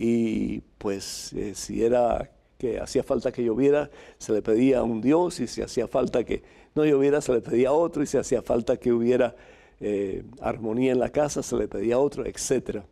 [0.00, 5.00] y pues eh, si era que hacía falta que lloviera, se le pedía a un
[5.00, 6.42] Dios, y si hacía falta que
[6.76, 9.34] no lloviera, se le pedía a otro, y si hacía falta que hubiera
[9.80, 12.82] eh, armonía en la casa, se le pedía a otro, etc.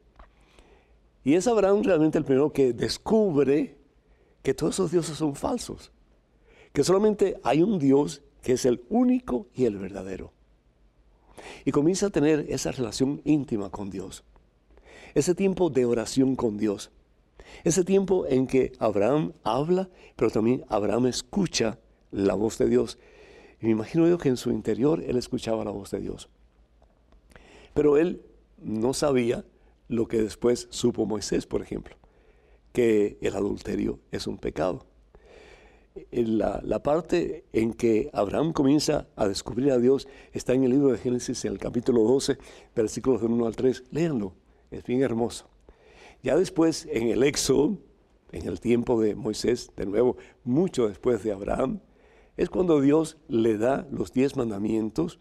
[1.22, 3.76] Y es Abraham realmente el primero que descubre
[4.42, 5.92] que todos esos dioses son falsos,
[6.72, 10.32] que solamente hay un Dios que es el único y el verdadero.
[11.64, 14.24] Y comienza a tener esa relación íntima con Dios,
[15.14, 16.90] ese tiempo de oración con Dios,
[17.64, 21.78] ese tiempo en que Abraham habla, pero también Abraham escucha
[22.10, 22.98] la voz de Dios.
[23.60, 26.28] Y me imagino yo que en su interior él escuchaba la voz de Dios.
[27.74, 28.22] Pero él
[28.58, 29.44] no sabía
[29.88, 31.96] lo que después supo Moisés, por ejemplo,
[32.72, 34.86] que el adulterio es un pecado.
[36.10, 40.92] La, la, parte en que Abraham comienza a descubrir a Dios está en el libro
[40.92, 42.36] de Génesis, en el capítulo 12,
[42.74, 43.84] versículos del 1 al 3.
[43.92, 44.34] Léanlo,
[44.70, 45.48] es bien hermoso.
[46.26, 47.78] Ya después, en el Éxodo,
[48.32, 51.78] en el tiempo de Moisés, de nuevo, mucho después de Abraham,
[52.36, 55.20] es cuando Dios le da los diez mandamientos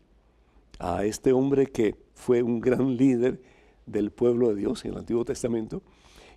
[0.79, 3.39] a este hombre que fue un gran líder
[3.85, 5.83] del pueblo de Dios en el Antiguo Testamento.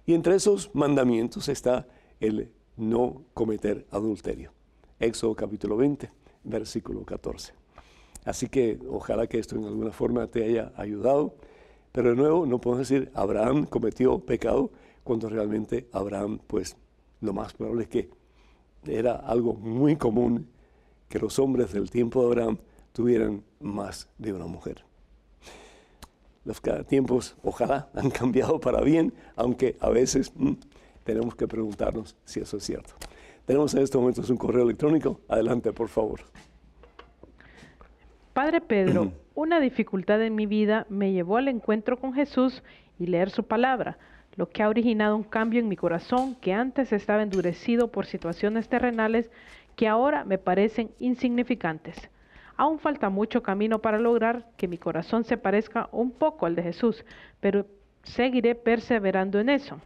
[0.05, 1.89] Y entre esos mandamientos está
[2.21, 4.53] el no cometer adulterio.
[5.01, 6.11] Éxodo capítulo 20,
[6.45, 7.55] versículo 14.
[8.27, 11.37] Así que ojalá que esto en alguna forma te haya ayudado.
[11.93, 14.71] Pero de nuevo, no podemos decir Abraham cometió pecado
[15.05, 16.77] cuando realmente Abraham, pues
[17.21, 18.11] lo más probable es que
[18.87, 20.49] era algo muy común
[21.09, 22.59] que los hombres del tiempo de Abraham
[22.93, 24.85] tuvieran más de una mujer.
[26.45, 30.53] Los tiempos, ojalá, han cambiado para bien, aunque a veces mm,
[31.05, 32.95] tenemos que preguntarnos si eso es cierto.
[33.47, 35.21] Tenemos en estos momentos un correo electrónico.
[35.27, 36.21] Adelante, por favor.
[38.35, 42.65] Padre Pedro, una dificultad en mi vida me llevó al encuentro con Jesús
[42.99, 43.97] y leer su palabra,
[44.35, 48.69] lo que ha originado un cambio en mi corazón que antes estaba endurecido por situaciones
[48.69, 49.31] terrenales
[49.77, 52.11] que ahora me parecen insignificantes.
[52.57, 56.65] Aún falta mucho camino para lograr que mi corazón se parezca un poco al de
[56.65, 57.05] Jesús,
[57.39, 57.65] pero
[58.03, 59.81] seguiré perseverando en eso.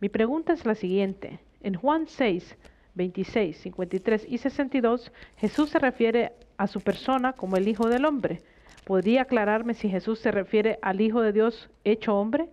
[0.00, 1.38] Mi pregunta es la siguiente.
[1.62, 2.56] En Juan 6,
[2.96, 8.42] 26, 53 y 62, Jesús se refiere a su persona como el Hijo del Hombre.
[8.90, 12.48] ¿Podría aclararme si Jesús se refiere al Hijo de Dios hecho hombre?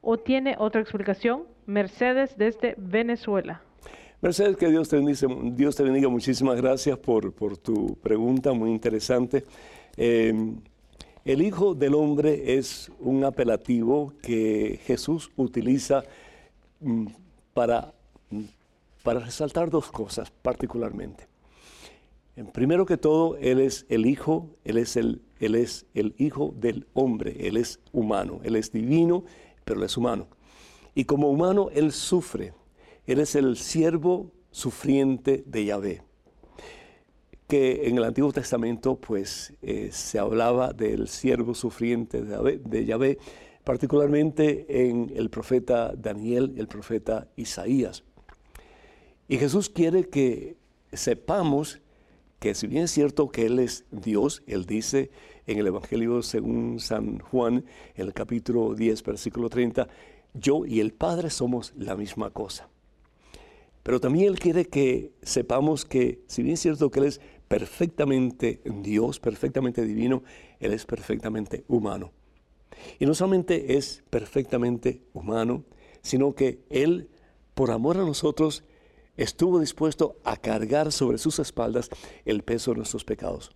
[0.00, 1.48] ¿O tiene otra explicación?
[1.66, 3.60] Mercedes desde Venezuela.
[4.20, 6.08] Mercedes, que Dios te bendiga, Dios te bendiga.
[6.08, 9.44] muchísimas gracias por, tu pregunta, muy interesante.
[9.96, 10.60] Em,
[11.24, 16.04] el Hijo del Hombre es un apelativo que Jesús utiliza
[16.78, 17.06] mm,
[17.52, 17.92] para,
[19.02, 21.26] para resaltar dos cosas particularmente.
[22.52, 26.86] Primero que todo, Él es el Hijo, Él es el, él es el Hijo del
[26.92, 29.24] Hombre, Él es humano, Él es divino,
[29.64, 30.28] pero Él es humano.
[30.94, 32.52] Y como humano, Él sufre,
[33.10, 36.02] él es el siervo sufriente de Yahvé,
[37.48, 43.18] que en el Antiguo Testamento pues eh, se hablaba del siervo sufriente de Yahvé,
[43.64, 48.04] particularmente en el profeta Daniel el profeta Isaías.
[49.26, 50.56] Y Jesús quiere que
[50.92, 51.80] sepamos
[52.38, 55.10] que si bien es cierto que Él es Dios, Él dice
[55.46, 59.88] en el Evangelio según San Juan, el capítulo 10, versículo 30,
[60.34, 62.68] yo y el Padre somos la misma cosa.
[63.82, 68.60] Pero también Él quiere que sepamos que, si bien es cierto que Él es perfectamente
[68.64, 70.22] Dios, perfectamente divino,
[70.60, 72.12] Él es perfectamente humano.
[72.98, 75.64] Y no solamente es perfectamente humano,
[76.02, 77.08] sino que Él,
[77.54, 78.64] por amor a nosotros,
[79.16, 81.90] estuvo dispuesto a cargar sobre sus espaldas
[82.24, 83.50] el peso de nuestros pecados.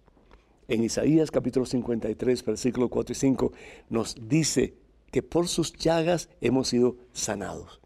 [0.66, 3.52] En Isaías capítulo 53, versículo 4 y 5,
[3.90, 4.74] nos dice
[5.10, 7.80] que por sus llagas hemos sido sanados.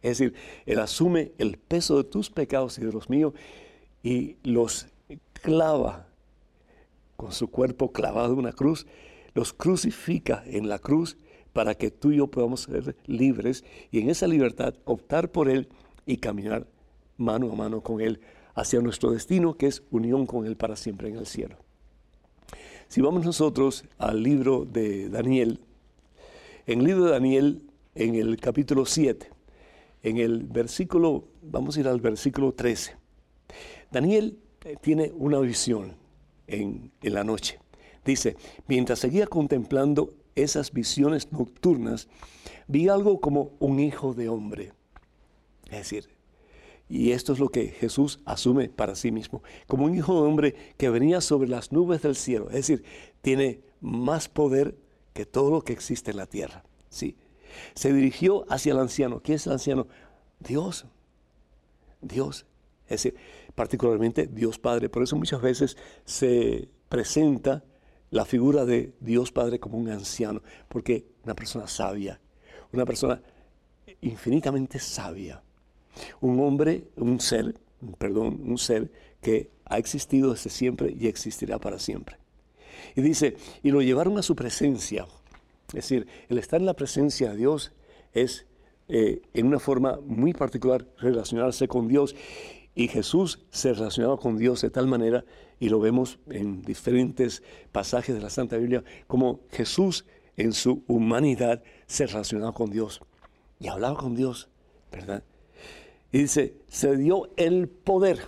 [0.00, 3.34] Es decir, Él asume el peso de tus pecados y de los míos
[4.02, 4.86] y los
[5.32, 6.06] clava
[7.16, 8.86] con su cuerpo clavado en una cruz,
[9.34, 11.16] los crucifica en la cruz
[11.52, 15.68] para que tú y yo podamos ser libres y en esa libertad optar por Él
[16.06, 16.66] y caminar
[17.16, 18.20] mano a mano con Él
[18.54, 21.56] hacia nuestro destino, que es unión con Él para siempre en el cielo.
[22.90, 25.60] Si vamos nosotros al libro de Daniel,
[26.66, 27.62] en el libro de Daniel,
[27.94, 29.30] en el capítulo 7,
[30.02, 32.96] en el versículo, vamos a ir al versículo 13.
[33.92, 35.94] Daniel eh, tiene una visión
[36.48, 37.60] en, en la noche.
[38.04, 42.08] Dice, mientras seguía contemplando esas visiones nocturnas,
[42.66, 44.72] vi algo como un hijo de hombre.
[45.66, 46.08] Es decir,
[46.90, 50.56] y esto es lo que Jesús asume para sí mismo, como un hijo de hombre
[50.76, 52.48] que venía sobre las nubes del cielo.
[52.48, 52.82] Es decir,
[53.22, 54.76] tiene más poder
[55.12, 56.64] que todo lo que existe en la tierra.
[56.88, 57.16] Sí,
[57.74, 59.20] se dirigió hacia el anciano.
[59.22, 59.86] ¿Quién es el anciano?
[60.40, 60.86] Dios.
[62.00, 62.44] Dios.
[62.84, 63.14] Es decir,
[63.54, 64.88] particularmente Dios Padre.
[64.88, 67.62] Por eso muchas veces se presenta
[68.10, 72.20] la figura de Dios Padre como un anciano, porque una persona sabia,
[72.72, 73.22] una persona
[74.00, 75.40] infinitamente sabia,
[76.20, 77.54] un hombre, un ser,
[77.98, 82.16] perdón, un ser que ha existido desde siempre y existirá para siempre.
[82.96, 85.06] Y dice, y lo llevaron a su presencia.
[85.68, 87.72] Es decir, el estar en la presencia de Dios
[88.12, 88.46] es
[88.88, 92.16] eh, en una forma muy particular relacionarse con Dios.
[92.74, 95.24] Y Jesús se relacionaba con Dios de tal manera,
[95.58, 100.04] y lo vemos en diferentes pasajes de la Santa Biblia, como Jesús
[100.36, 103.00] en su humanidad se relacionaba con Dios
[103.58, 104.48] y hablaba con Dios,
[104.90, 105.22] ¿verdad?
[106.12, 108.26] Y dice, se dio el poder.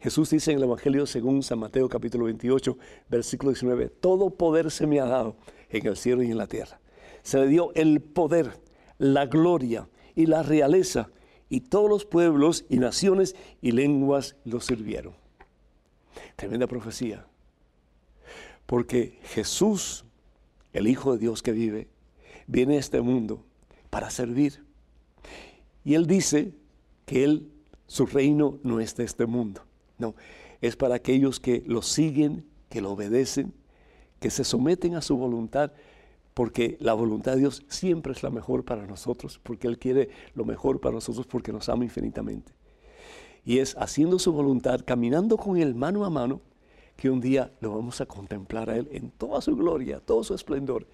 [0.00, 4.86] Jesús dice en el Evangelio según San Mateo capítulo 28, versículo 19, todo poder se
[4.86, 5.36] me ha dado
[5.70, 6.78] en el cielo y en la tierra.
[7.22, 8.52] Se le dio el poder,
[8.98, 11.10] la gloria y la realeza
[11.48, 15.14] y todos los pueblos y naciones y lenguas lo sirvieron.
[16.36, 17.26] Tremenda profecía.
[18.66, 20.04] Porque Jesús,
[20.72, 21.88] el Hijo de Dios que vive,
[22.46, 23.44] viene a este mundo
[23.90, 24.62] para servir.
[25.84, 26.52] Y Él dice
[27.08, 27.50] que Él,
[27.86, 29.62] su reino no es de este mundo.
[29.96, 30.14] No,
[30.60, 33.54] es para aquellos que lo siguen, que lo obedecen,
[34.20, 35.72] que se someten a su voluntad
[36.34, 40.44] porque la voluntad de Dios siempre es la mejor para nosotros, porque Él quiere lo
[40.44, 42.52] mejor para nosotros, porque nos ama infinitamente.
[43.44, 46.40] Y es haciendo su voluntad, caminando con Él mano a mano,
[46.94, 50.32] que un día lo vamos a contemplar a Él en toda su gloria, todo su
[50.32, 50.86] esplendor,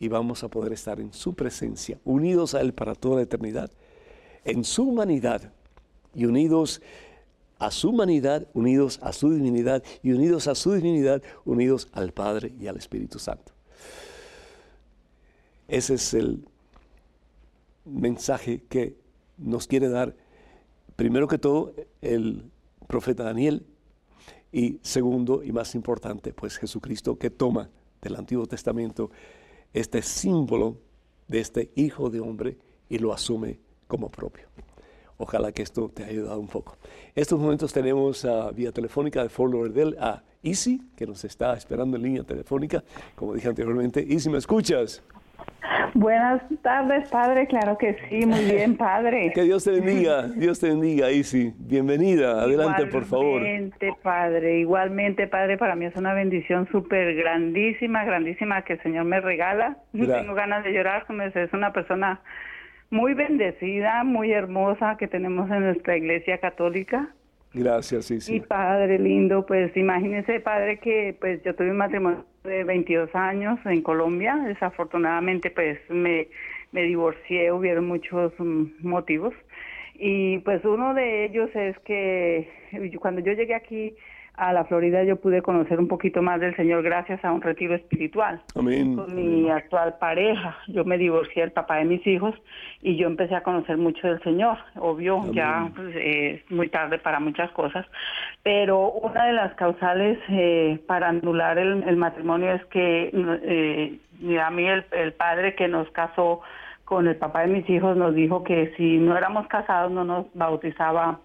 [0.00, 3.70] y vamos a poder estar en su presencia, unidos a Él para toda la eternidad,
[4.44, 5.52] en su humanidad
[6.14, 6.80] y unidos
[7.58, 12.52] a su humanidad, unidos a su divinidad y unidos a su divinidad, unidos al Padre
[12.58, 13.52] y al Espíritu Santo.
[15.68, 16.46] Ese es el
[17.84, 18.96] mensaje que
[19.38, 20.14] nos quiere dar,
[20.96, 22.50] primero que todo, el
[22.86, 23.64] profeta Daniel
[24.52, 27.70] y segundo y más importante, pues Jesucristo que toma
[28.02, 29.10] del Antiguo Testamento
[29.72, 30.78] este símbolo
[31.28, 34.46] de este Hijo de Hombre y lo asume como propio.
[35.16, 36.76] Ojalá que esto te haya ayudado un poco.
[37.14, 41.54] En estos momentos tenemos a vía telefónica de Fort Lauderdale a Easy, que nos está
[41.54, 42.82] esperando en línea telefónica.
[43.14, 45.02] Como dije anteriormente, Easy, ¿me escuchas?
[45.94, 47.46] Buenas tardes, padre.
[47.46, 49.30] Claro que sí, muy bien, padre.
[49.34, 51.54] que Dios te bendiga, Dios te bendiga, Isi.
[51.56, 53.40] Bienvenida, adelante, por favor.
[53.42, 55.56] Igualmente, padre, igualmente, padre.
[55.56, 59.78] Para mí es una bendición súper grandísima, grandísima que el Señor me regala.
[59.92, 62.20] Tengo ganas de llorar, es una persona
[62.94, 67.12] muy bendecida, muy hermosa que tenemos en nuestra iglesia católica.
[67.52, 68.36] Gracias, sí, sí.
[68.36, 73.58] Y padre lindo, pues imagínese, padre, que pues yo tuve un matrimonio de 22 años
[73.64, 74.36] en Colombia.
[74.36, 76.28] Desafortunadamente, pues me,
[76.70, 79.34] me divorcié, hubieron muchos mm, motivos.
[79.94, 82.48] Y pues uno de ellos es que
[83.00, 83.96] cuando yo llegué aquí,
[84.36, 87.74] a la Florida yo pude conocer un poquito más del Señor gracias a un retiro
[87.74, 90.56] espiritual con mi actual pareja.
[90.68, 92.34] Yo me divorcié del papá de mis hijos
[92.82, 94.58] y yo empecé a conocer mucho del Señor.
[94.76, 97.86] Obvio, ya pues, es muy tarde para muchas cosas,
[98.42, 104.66] pero una de las causales eh, para anular el, matrimonio es que eh, a mí
[104.66, 106.40] el, el padre que nos casó
[106.84, 110.26] con el papá de mis hijos nos dijo que si no éramos casados no nos
[110.34, 111.20] bautizaba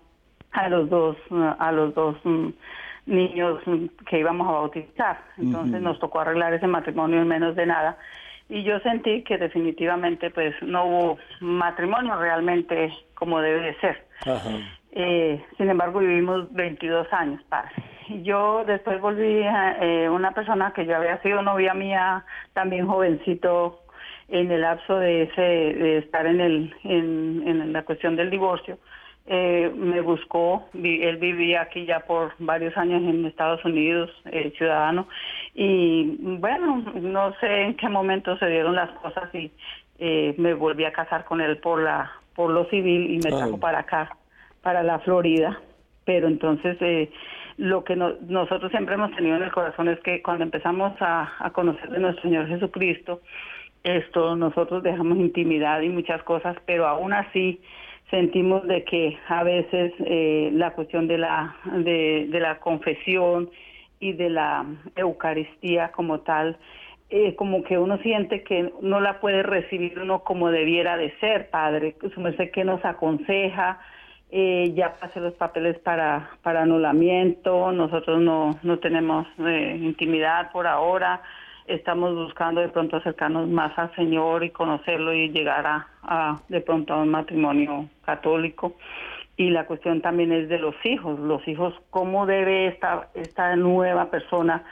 [0.51, 1.17] a los dos
[1.59, 2.49] a los dos mm,
[3.09, 3.61] niños
[4.07, 5.19] que íbamos a bautizar.
[5.37, 7.97] Entonces nos tocó arreglar ese matrimonio en menos de nada.
[8.47, 14.05] Y yo sentí que definitivamente pues no hubo matrimonio realmente como debe de ser.
[14.91, 17.71] Eh, sin embargo, vivimos 22 años, padre.
[18.23, 23.83] Yo después volví a eh, una persona que yo había sido novia mía, también jovencito,
[24.29, 28.77] en el lapso de ese de estar en el en, en la cuestión del divorcio
[29.31, 35.07] eh, me buscó, él vivía aquí ya por varios años en Estados Unidos, eh, ciudadano,
[35.53, 39.51] y bueno, no sé en qué momento se dieron las cosas y
[39.99, 43.59] eh, me volví a casar con él por la por lo civil y me trajo
[43.59, 44.17] para acá,
[44.63, 45.59] para la Florida,
[46.05, 47.11] pero entonces eh,
[47.57, 51.51] lo que nosotros siempre hemos tenido en el corazón es que cuando empezamos a, a
[51.51, 53.21] conocer de nuestro Señor Jesucristo,
[53.83, 57.61] esto nosotros dejamos intimidad y muchas cosas, pero aún así
[58.09, 63.49] sentimos de que a veces eh, la cuestión de la, de, la confesión
[63.99, 66.57] y de la Eucaristía como tal,
[67.10, 71.49] eh, como que uno siente que no la puede recibir uno como debiera de ser,
[71.49, 71.95] Padre.
[72.13, 73.79] Su que nos aconseja,
[74.31, 81.21] eh, ya pasé los papeles para, para anulamiento, nosotros no, no tenemos intimidad por ahora,
[81.69, 86.93] estamos buscando de pronto acercarnos más al Señor y conocerlo y llegar a, de pronto
[86.93, 88.75] a un matrimonio católico.
[89.37, 94.09] y la cuestión también es de los hijos, los hijos, cómo debe esta, esta nueva
[94.09, 94.65] persona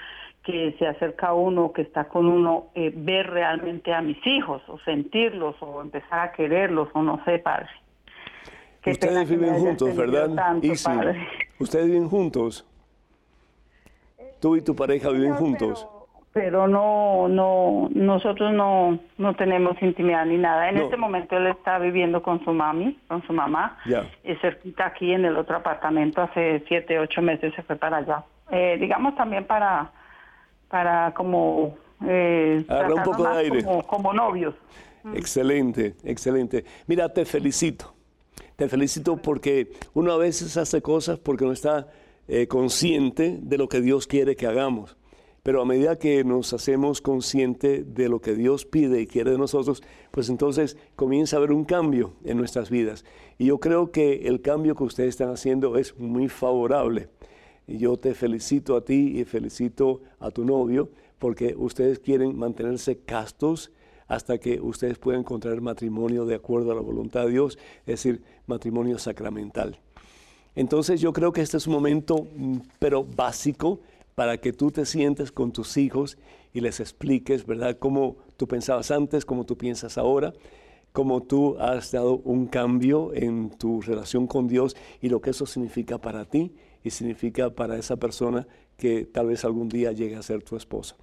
[0.43, 4.61] que se acerca a uno, que está con uno, eh, ver realmente a mis hijos,
[4.67, 7.69] o sentirlos, o empezar a quererlos, o no sé, padre.
[8.85, 10.29] Ustedes viven juntos, ¿verdad?
[11.59, 12.65] Ustedes viven juntos.
[14.39, 15.87] Tú y tu pareja viven juntos
[16.37, 20.69] pero no, no, nosotros no, no tenemos intimidad ni nada.
[20.69, 23.79] En este momento él está viviendo con su mami, con su mamá,
[24.23, 28.23] y cerquita aquí en el otro apartamento, hace siete, ocho meses se fue para allá.
[28.51, 29.91] Eh, digamos también para,
[30.69, 31.75] para como...
[32.05, 33.65] Eh, un poco de aire.
[33.87, 34.53] Como, novios.
[35.15, 36.65] Excelente, excelente.
[36.85, 37.95] Mira, te felicito.
[38.55, 41.87] Te felicito porque uno a veces hace cosas porque no está
[42.27, 44.97] eh, consciente de lo que Dios quiere que hagamos.
[45.47, 49.37] Pero a medida que nos hacemos conscientes de lo que Dios pide y quiere de
[49.37, 49.81] nosotros,
[50.11, 53.05] pues entonces comienza a haber un cambio en nuestras vidas.
[53.37, 57.07] Y yo creo que el cambio que ustedes están haciendo es muy favorable.
[57.65, 62.97] Y yo te felicito a ti y felicito a tu novio porque ustedes quieren mantenerse
[62.97, 63.71] castos
[64.09, 68.21] hasta que ustedes puedan encontrar matrimonio de acuerdo a la voluntad de Dios, es decir,
[68.47, 69.79] matrimonio sacramental.
[70.57, 73.79] Entonces yo creo que este es un momento, mm, pero básico,
[74.17, 76.17] para que tú te sientes con tus hijos
[76.51, 80.33] y les expliques, ¿verdad?, cómo tú pensabas antes, cómo tú piensas ahora,
[80.91, 85.45] cómo tú has dado un cambio en tu relación con Dios y lo que eso
[85.45, 90.23] significa para ti y significa para esa persona que tal vez algún día llegue a
[90.23, 90.95] ser tu esposa.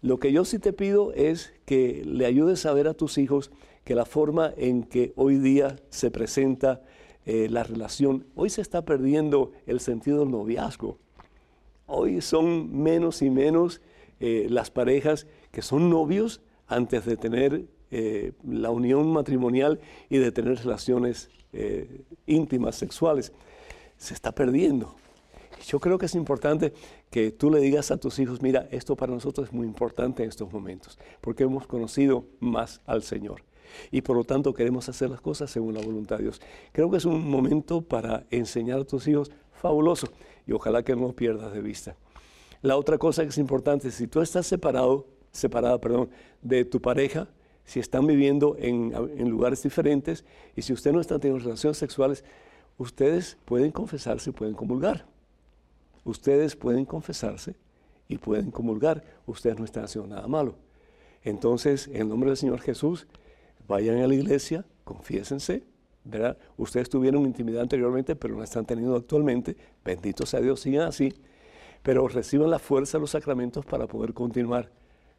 [0.00, 3.50] Lo que yo sí te pido es que le ayudes a ver a tus hijos
[3.82, 6.82] que la forma en que hoy día se presenta
[7.26, 10.98] eh, la relación, hoy se está perdiendo el sentido del noviazgo.
[11.86, 13.80] Hoy son menos y menos
[14.20, 20.32] eh, las parejas que son novios antes de tener eh, la unión matrimonial y de
[20.32, 23.32] tener relaciones eh, íntimas, sexuales.
[23.98, 24.96] Se está perdiendo.
[25.66, 26.72] Yo creo que es importante
[27.10, 30.28] que tú le digas a tus hijos, mira, esto para nosotros es muy importante en
[30.28, 33.42] estos momentos, porque hemos conocido más al Señor.
[33.90, 36.40] Y por lo tanto queremos hacer las cosas según la voluntad de Dios.
[36.72, 40.08] Creo que es un momento para enseñar a tus hijos fabuloso
[40.46, 41.96] y ojalá que no pierdas de vista.
[42.62, 46.10] La otra cosa que es importante, si tú estás separado, separada, perdón,
[46.42, 47.28] de tu pareja,
[47.64, 50.24] si están viviendo en, en lugares diferentes
[50.54, 52.24] y si usted no está teniendo relaciones sexuales,
[52.78, 55.06] ustedes pueden confesarse y pueden comulgar.
[56.04, 57.54] Ustedes pueden confesarse
[58.08, 59.02] y pueden comulgar.
[59.26, 60.56] Ustedes no están haciendo nada malo.
[61.22, 63.06] Entonces, en nombre del Señor Jesús,
[63.66, 65.64] vayan a la iglesia, confiésense,
[66.04, 66.36] ¿verdad?
[66.56, 69.56] Ustedes tuvieron intimidad anteriormente, pero no están teniendo actualmente.
[69.84, 71.12] Bendito sea Dios, sigan así.
[71.82, 74.70] Pero reciban la fuerza de los sacramentos para poder continuar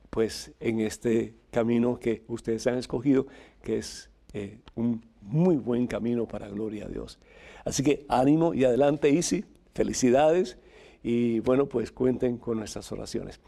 [0.09, 3.27] pues en este camino que ustedes han escogido,
[3.61, 7.19] que es eh, un muy buen camino para gloria a Dios.
[7.65, 9.45] Así que ánimo y adelante, Easy.
[9.73, 10.57] Felicidades
[11.03, 13.39] y bueno, pues cuenten con nuestras oraciones.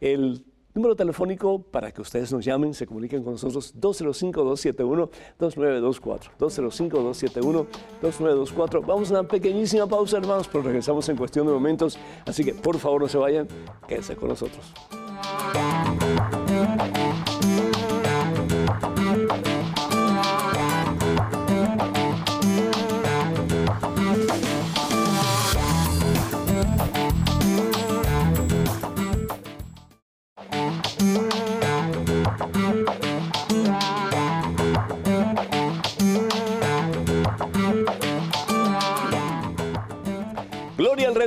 [0.00, 6.30] El Número telefónico para que ustedes nos llamen, se comuniquen con nosotros 205-271-2924.
[6.38, 8.86] 205-271-2924.
[8.86, 11.98] Vamos a una pequeñísima pausa, hermanos, pero regresamos en cuestión de momentos.
[12.26, 13.46] Así que por favor no se vayan,
[13.86, 14.72] quédense con nosotros.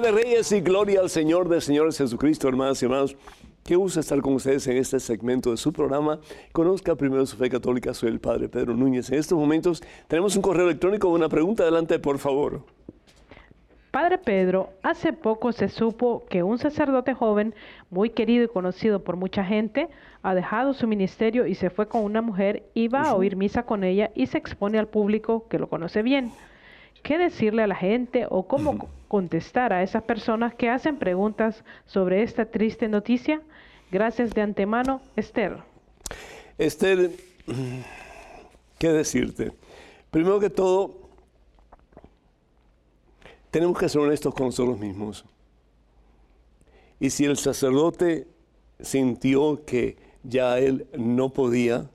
[0.06, 3.18] De Reyes y gloria al Señor de Señores Jesucristo, hermanos y hermanos.
[3.64, 6.20] Qué gusto estar con ustedes en este segmento de su programa.
[6.52, 7.92] Conozca primero su fe católica.
[7.92, 9.10] Soy el Padre Pedro Núñez.
[9.10, 11.10] En estos momentos tenemos un correo electrónico.
[11.10, 11.64] Una pregunta.
[11.64, 12.62] Adelante, por favor.
[13.90, 17.56] Padre Pedro, hace poco se supo que un sacerdote joven,
[17.90, 19.90] muy querido y conocido por mucha gente,
[20.22, 23.84] ha dejado su ministerio y se fue con una mujer, iba a oír misa con
[23.84, 26.32] ella y se expone al público que lo conoce bien
[27.06, 32.24] qué decirle a la gente o cómo contestar a esas personas que hacen preguntas sobre
[32.24, 33.44] esta triste noticia.
[33.92, 35.60] Gracias de antemano, Esther.
[36.58, 37.12] Esther,
[38.80, 39.52] ¿qué decirte?
[40.10, 40.96] Primero que todo,
[43.52, 45.26] tenemos que ser honestos con nosotros mismos.
[47.00, 48.28] Y si el sacerdote
[48.80, 51.88] sintió que ya él no podía,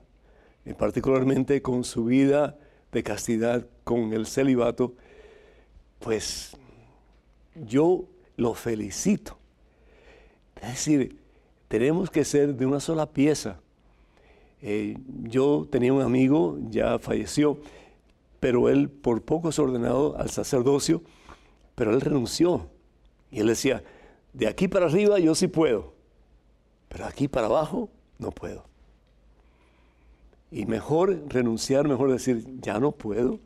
[0.77, 2.57] particularmente con su vida
[2.91, 4.93] de castidad, con el celibato,
[5.99, 6.57] pues
[7.55, 8.05] yo
[8.37, 9.37] lo felicito.
[10.61, 11.17] Es decir,
[11.67, 13.59] tenemos que ser de una sola pieza.
[14.61, 17.57] Eh, yo tenía un amigo, ya falleció,
[18.39, 21.01] pero él por poco es ordenado al sacerdocio,
[21.75, 22.67] pero él renunció.
[23.31, 23.83] Y él decía,
[24.33, 25.93] de aquí para arriba yo sí puedo,
[26.89, 27.89] pero aquí para abajo
[28.19, 28.70] no puedo.
[30.51, 33.39] Y mejor renunciar, mejor decir, ya no puedo,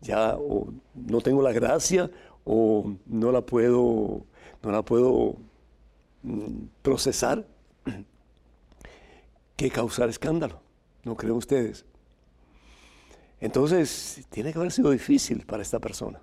[0.00, 0.36] ya
[0.94, 2.10] no tengo la gracia
[2.44, 4.24] o no la puedo,
[4.62, 5.36] no la puedo
[6.22, 7.46] mm, procesar,
[9.56, 10.60] que causar escándalo,
[11.04, 11.84] ¿no creen ustedes?
[13.40, 16.20] Entonces, tiene que haber sido difícil para esta persona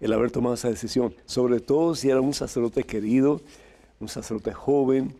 [0.00, 3.40] el haber tomado esa decisión, sobre todo si era un sacerdote querido,
[4.00, 5.14] un sacerdote joven,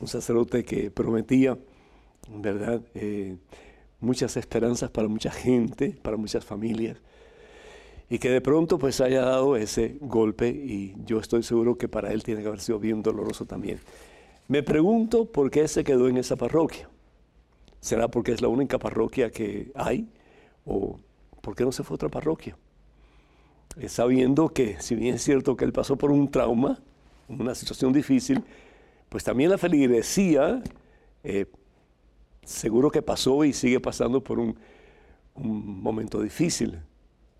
[0.00, 1.56] un sacerdote que prometía,
[2.28, 2.80] ¿verdad?
[2.94, 3.36] Eh,
[4.00, 6.98] muchas esperanzas para mucha gente, para muchas familias,
[8.10, 12.12] y que de pronto pues haya dado ese golpe y yo estoy seguro que para
[12.12, 13.80] él tiene que haber sido bien doloroso también.
[14.46, 16.88] Me pregunto por qué se quedó en esa parroquia.
[17.80, 20.08] ¿Será porque es la única parroquia que hay?
[20.64, 20.98] ¿O
[21.42, 22.56] por qué no se fue a otra parroquia?
[23.86, 26.80] sabiendo que si bien es cierto que él pasó por un trauma,
[27.28, 28.42] una situación difícil,
[29.08, 30.60] pues también la feligresía
[31.22, 31.46] eh,
[32.48, 34.56] seguro que pasó y sigue pasando por un,
[35.34, 36.80] momento difícil,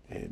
[0.07, 0.29] eh,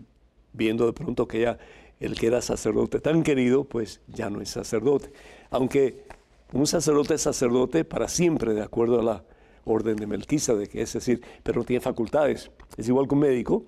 [0.54, 1.58] viendo de pronto que ya
[2.00, 5.12] el que era sacerdote tan querido, pues ya no es sacerdote.
[5.50, 6.06] Aunque
[6.54, 9.26] un sacerdote es sacerdote para siempre, de acuerdo a la
[9.66, 12.52] orden de Melquisedec, es decir, pero no tiene facultades.
[12.78, 13.66] Es igual que un médico,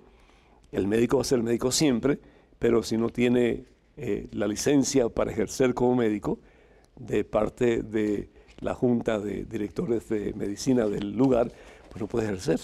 [0.72, 2.20] el médico va a ser médico siempre,
[2.58, 3.66] pero si no tiene
[3.98, 6.40] eh, la licencia para ejercer como médico
[6.96, 8.30] de parte de
[8.62, 11.52] la junta de directores de medicina del lugar,
[11.90, 12.60] pues no puede ejercer.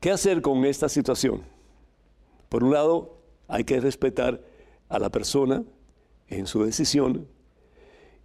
[0.00, 1.42] ¿Qué hacer con esta situación?
[2.48, 3.18] Por un lado,
[3.48, 4.40] hay que respetar
[4.88, 5.64] a la persona
[6.28, 7.26] en su decisión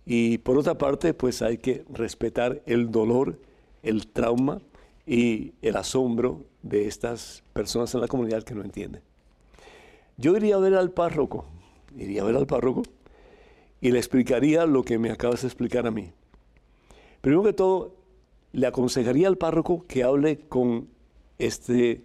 [0.05, 3.39] y por otra parte, pues hay que respetar el dolor,
[3.83, 4.61] el trauma
[5.05, 9.01] y el asombro de estas personas en la comunidad que no entienden.
[10.17, 11.45] Yo iría a ver al párroco,
[11.95, 12.83] iría a ver al párroco
[13.81, 16.11] y le explicaría lo que me acabas de explicar a mí.
[17.19, 17.95] Primero que todo,
[18.53, 20.87] le aconsejaría al párroco que hable con
[21.39, 22.03] este,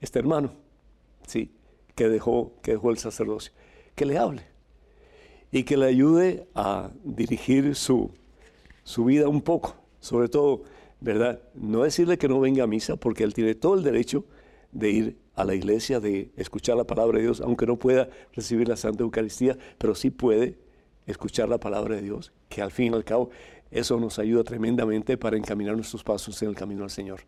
[0.00, 0.52] este hermano,
[1.26, 1.50] sí,
[1.94, 3.52] que dejó, que dejó el sacerdocio,
[3.94, 4.42] que le hable
[5.50, 8.10] y que le ayude a dirigir su,
[8.84, 10.64] su vida un poco, sobre todo
[11.00, 11.40] ¿verdad?
[11.54, 14.24] No decirle que no venga a misa porque él tiene todo el derecho
[14.72, 18.68] de ir a la iglesia, de escuchar la palabra de Dios, aunque no pueda recibir
[18.68, 20.56] la Santa Eucaristía, pero sí puede
[21.06, 23.30] escuchar la palabra de Dios, que al fin y al cabo
[23.70, 27.20] eso nos ayuda tremendamente para encaminar nuestros pasos en el camino al Señor.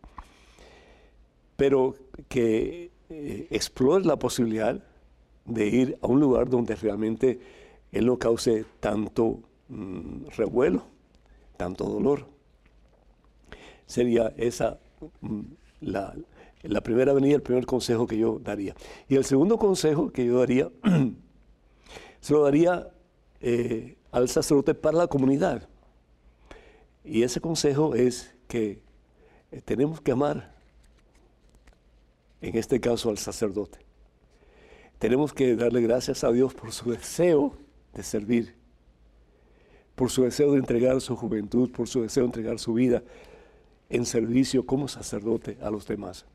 [1.55, 1.95] Pero
[2.27, 4.81] que eh, explore la posibilidad
[5.45, 7.39] de ir a un lugar donde realmente
[7.91, 10.83] Él no cause tanto mm, revuelo,
[11.57, 12.39] tanto dolor
[13.89, 14.79] sería esa
[15.21, 15.41] mm,
[15.81, 16.13] la,
[16.83, 18.75] primera venida, el primer consejo que yo daría.
[19.09, 20.69] Y el segundo consejo que yo daría,
[22.21, 22.87] se lo daría
[23.41, 25.67] eh, al sacerdote para la comunidad.
[27.03, 28.81] Y ese consejo es que
[29.51, 30.55] eh, tenemos que amar,
[32.41, 33.79] en este caso al sacerdote.
[34.97, 37.53] Tenemos que darle gracias a Dios por su deseo
[37.93, 38.55] de servir,
[39.95, 43.03] por su deseo de entregar su juventud, por su deseo de entregar su vida
[43.89, 46.25] en servicio como sacerdote a los demás.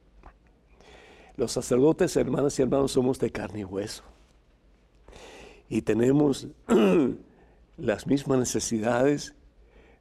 [1.36, 4.05] Los sacerdotes, hermanas y hermanos, somos de carne y hueso.
[5.68, 6.48] Y tenemos
[7.76, 9.34] las mismas necesidades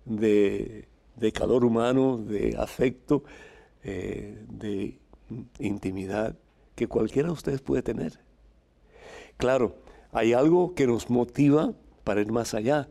[0.05, 0.87] de,
[1.33, 3.23] calor humano, de afecto,
[3.83, 4.99] eh, de
[5.59, 6.35] intimidad
[6.75, 8.19] que cualquiera de ustedes puede tener.
[9.37, 9.75] Claro,
[10.11, 12.89] hay algo que nos motiva para ir más allá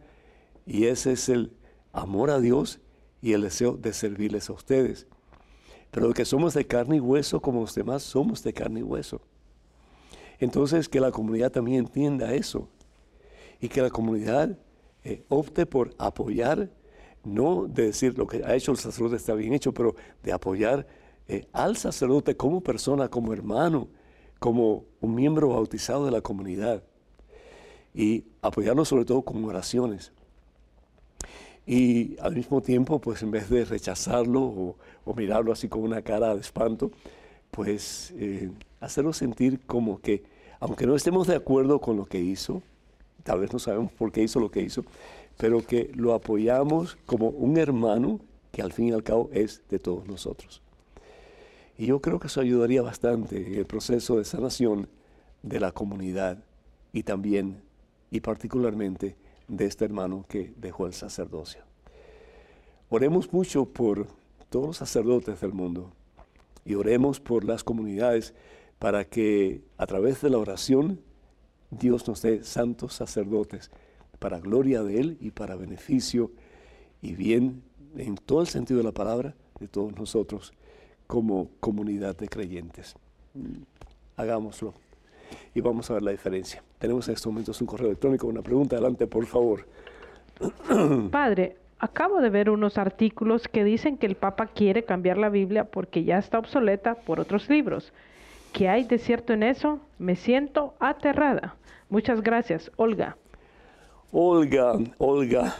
[0.66, 1.52] y ese es el
[1.92, 2.80] amor a Dios
[3.20, 5.06] y el deseo de servirles a ustedes.
[5.90, 9.20] Pero que somos de carne y hueso como los demás somos de carne y hueso.
[10.42, 12.68] Entonces que la comunidad también entienda eso
[13.60, 14.58] y que la comunidad
[15.04, 16.68] eh, opte por apoyar,
[17.22, 20.84] no de decir lo que ha hecho el sacerdote está bien hecho, pero de apoyar
[21.28, 23.86] eh, al sacerdote como persona, como hermano,
[24.40, 26.82] como un miembro bautizado de la comunidad.
[27.94, 30.10] Y apoyarnos sobre todo con oraciones.
[31.68, 36.34] Y al mismo tiempo, pues en vez de rechazarlo o, mirarlo así con una cara
[36.34, 36.90] de espanto,
[37.52, 40.31] pues eh, hacerlo sentir como que,
[40.62, 42.62] aunque no estemos de acuerdo con lo que hizo,
[43.24, 44.84] tal vez no sabemos por qué hizo lo que hizo,
[45.36, 48.20] pero que lo apoyamos como un hermano
[48.52, 50.62] que al fin y al cabo es de todos nosotros.
[51.76, 54.88] Y yo creo que eso ayudaría bastante en el proceso de sanación
[55.42, 56.44] de la comunidad
[56.92, 57.60] y también
[58.12, 59.16] y particularmente
[59.48, 61.62] de este hermano que dejó el sacerdocio.
[62.88, 64.06] Oremos mucho por
[64.48, 65.90] todos los sacerdotes del mundo,
[66.64, 68.32] Y oremos por las comunidades
[68.82, 70.98] para que a través de la oración
[71.70, 73.70] Dios nos dé santos sacerdotes
[74.18, 76.32] para gloria de Él y para beneficio
[77.00, 77.62] y bien
[77.96, 80.52] en todo el sentido de la palabra de todos nosotros
[81.06, 82.96] como comunidad de creyentes.
[84.16, 84.74] Hagámoslo
[85.54, 86.64] y vamos a ver la diferencia.
[86.80, 89.64] Tenemos en estos momentos un correo electrónico, una pregunta, adelante por favor.
[91.12, 95.66] Padre, acabo de ver unos artículos que dicen que el Papa quiere cambiar la Biblia
[95.70, 97.92] porque ya está obsoleta por otros libros.
[98.52, 99.80] ¿Qué hay de cierto en eso?
[99.98, 101.56] Me siento aterrada.
[101.88, 103.16] Muchas gracias, Olga.
[104.10, 105.56] Olga, Olga,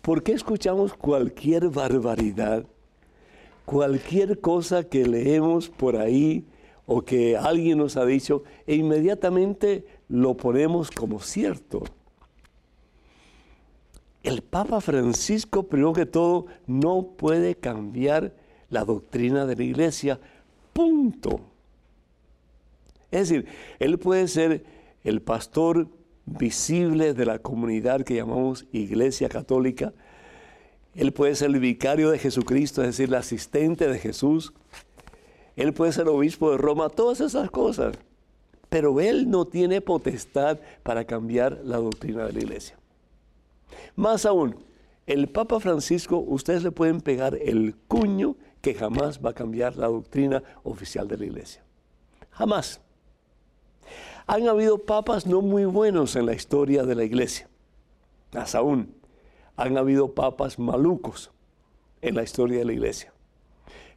[0.00, 2.64] ¿por qué escuchamos cualquier barbaridad?
[3.66, 6.46] Cualquier cosa que leemos por ahí
[6.86, 11.82] o que alguien nos ha dicho e inmediatamente lo ponemos como cierto.
[14.22, 18.32] El Papa Francisco, primero que todo, no puede cambiar
[18.70, 20.20] la doctrina de la iglesia.
[20.72, 21.51] Punto.
[23.12, 23.46] Es decir,
[23.78, 24.64] él puede ser
[25.04, 25.86] el pastor
[26.24, 29.92] visible de la comunidad que llamamos Iglesia Católica.
[30.94, 34.54] Él puede ser el vicario de Jesucristo, es decir, el asistente de Jesús.
[35.56, 37.96] Él puede ser obispo de Roma, todas esas cosas.
[38.70, 42.78] Pero él no tiene potestad para cambiar la doctrina de la iglesia.
[43.94, 44.56] Más aún,
[45.06, 49.88] el Papa Francisco, ustedes le pueden pegar el cuño que jamás va a cambiar la
[49.88, 51.62] doctrina oficial de la iglesia.
[52.30, 52.80] Jamás.
[54.26, 57.48] Han habido papas no muy buenos en la historia de la iglesia.
[58.32, 58.94] Más aún,
[59.56, 61.30] han habido papas malucos
[62.00, 63.12] en la historia de la iglesia.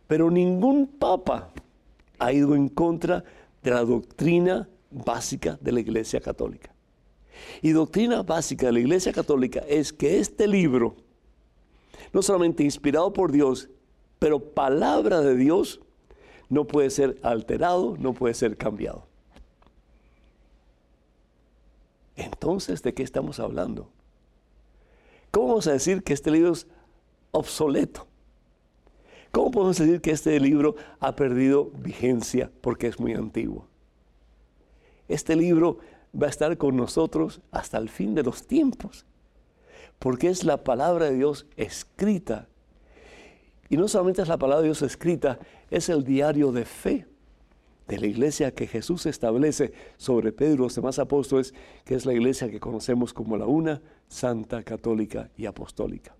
[0.07, 1.51] Pero ningún papa
[2.19, 3.23] ha ido en contra
[3.63, 6.73] de la doctrina básica de la iglesia católica.
[7.61, 10.95] Y doctrina básica de la iglesia católica es que este libro,
[12.13, 13.69] no solamente inspirado por Dios,
[14.19, 15.82] pero palabra de Dios,
[16.49, 19.07] no puede ser alterado, no puede ser cambiado.
[22.16, 23.89] Entonces, ¿de qué estamos hablando?
[25.32, 26.68] ¿Cómo vamos a decir que este libro es
[27.32, 28.07] obsoleto?
[29.32, 33.68] ¿Cómo podemos decir que este libro ha perdido vigencia porque es muy antiguo?
[35.09, 35.80] Este libro
[36.20, 39.05] va a estar con nosotros hasta el fin de los tiempos,
[39.99, 42.47] porque es la palabra de Dios escrita.
[43.68, 45.38] Y no solamente es la palabra de Dios escrita,
[45.70, 47.05] es el diario de fe
[47.88, 52.14] de la iglesia que Jesús establece sobre Pedro y los demás apóstoles, que es la
[52.14, 56.16] iglesia que conocemos como la una, santa, católica y apostólica.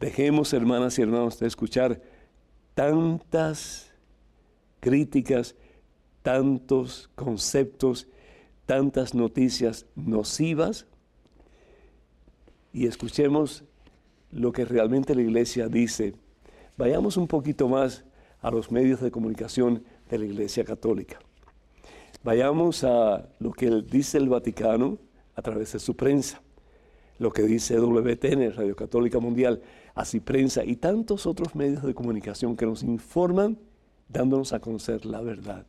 [0.00, 2.00] Dejemos, hermanas y hermanos, de escuchar
[2.74, 3.92] tantas
[4.80, 5.56] críticas,
[6.22, 8.08] tantos conceptos,
[8.66, 10.86] tantas noticias nocivas
[12.72, 13.64] y escuchemos
[14.30, 16.14] lo que realmente la iglesia dice.
[16.76, 18.04] Vayamos un poquito más
[18.40, 21.18] a los medios de comunicación de la Iglesia Católica.
[22.24, 24.98] Vayamos a lo que dice el Vaticano
[25.34, 26.42] a través de su prensa,
[27.18, 29.62] lo que dice WTN, Radio Católica Mundial,
[29.94, 33.58] así prensa y tantos otros medios de comunicación que nos informan
[34.08, 35.66] dándonos a conocer la verdad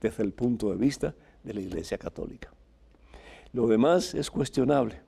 [0.00, 2.50] desde el punto de vista de la Iglesia Católica.
[3.52, 5.00] Lo demás es cuestionable,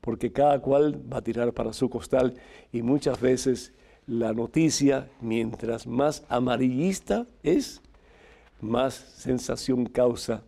[0.00, 2.34] porque cada cual va a tirar para su costal
[2.72, 3.72] y muchas veces
[4.06, 7.82] la noticia, mientras más amarillista es,
[8.60, 10.42] más sensación causa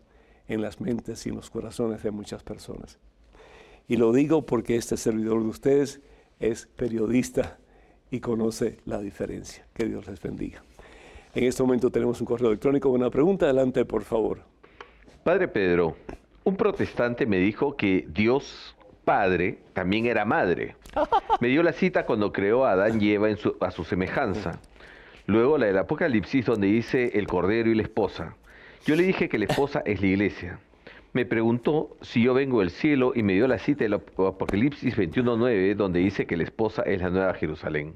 [0.47, 2.99] en las mentes y en los corazones de muchas personas.
[3.87, 6.01] Y lo digo porque este servidor de ustedes
[6.41, 7.59] es periodista
[8.11, 9.67] y conoce la diferencia.
[9.75, 10.63] Que Dios les bendiga.
[11.35, 13.47] En este momento tenemos un correo electrónico con una pregunta.
[13.47, 14.41] Adelante, por favor.
[15.23, 15.97] Padre Pedro,
[16.45, 20.77] un protestante me dijo que Dios Padre también era madre.
[21.41, 23.29] Me dio la cita cuando creó a Adán y Eva
[23.61, 24.61] a su semejanza.
[25.29, 28.35] Luego la del Apocalipsis donde dice el Cordero y la esposa.
[28.87, 30.59] Yo le dije que la esposa es la iglesia.
[31.13, 35.75] Me preguntó si yo vengo del cielo y me dio la cita del Apocalipsis 21.9
[35.75, 37.93] donde dice que la esposa es la nueva Jerusalén.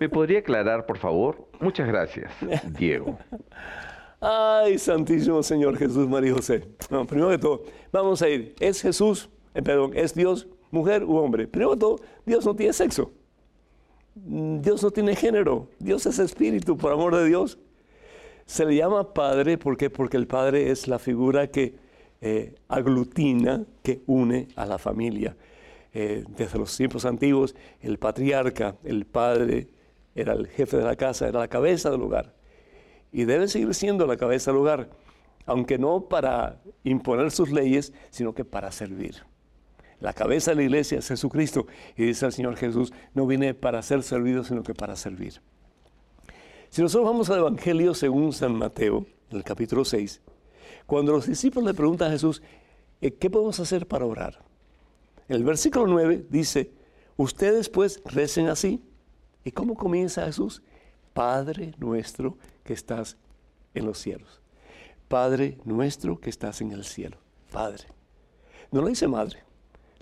[0.00, 1.46] ¿Me podría aclarar, por favor?
[1.60, 2.32] Muchas gracias,
[2.76, 3.20] Diego.
[4.20, 6.66] Ay, Santísimo Señor Jesús, María José.
[7.06, 7.62] Primero de todo,
[7.92, 8.52] vamos a ir.
[8.58, 11.46] ¿Es Jesús, eh, perdón, es Dios, mujer u hombre?
[11.46, 13.12] Primero de todo, Dios no tiene sexo.
[14.14, 17.58] Mm, Dios no tiene género, Dios es espíritu, por amor de Dios.
[18.46, 21.74] Se le llama Padre ¿por porque el Padre es la figura que
[22.20, 25.36] eh, aglutina, que une a la familia.
[25.92, 29.68] Eh, desde los tiempos antiguos, el patriarca, el padre,
[30.14, 32.34] era el jefe de la casa, era la cabeza del hogar.
[33.12, 34.90] Y debe seguir siendo la cabeza del hogar,
[35.46, 39.22] aunque no para imponer sus leyes, sino que para servir.
[40.00, 41.66] La cabeza de la iglesia es Jesucristo.
[41.96, 45.40] Y dice el Señor Jesús, no vine para ser servido, sino que para servir.
[46.70, 50.20] Si nosotros vamos al Evangelio según San Mateo, en el capítulo 6,
[50.86, 52.42] cuando los discípulos le preguntan a Jesús,
[53.00, 54.40] eh, ¿qué podemos hacer para orar?
[55.28, 56.72] El versículo 9 dice,
[57.16, 58.82] ustedes pues recen así.
[59.44, 60.62] ¿Y cómo comienza Jesús?
[61.12, 63.16] Padre nuestro que estás
[63.72, 64.40] en los cielos.
[65.08, 67.18] Padre nuestro que estás en el cielo.
[67.52, 67.84] Padre.
[68.72, 69.43] No le dice madre,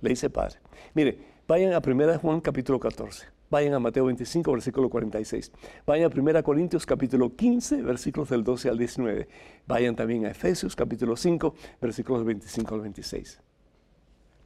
[0.02, 0.58] le dice padre.
[0.92, 3.26] Mire, vayan a 1 Juan capítulo 14.
[3.48, 5.52] Vayan a Mateo 25, versículo 46.
[5.86, 9.28] Vayan a 1 Corintios capítulo 15, versículos del 12 al 19.
[9.66, 13.40] Vayan también a Efesios capítulo 5, versículos 25 al 26.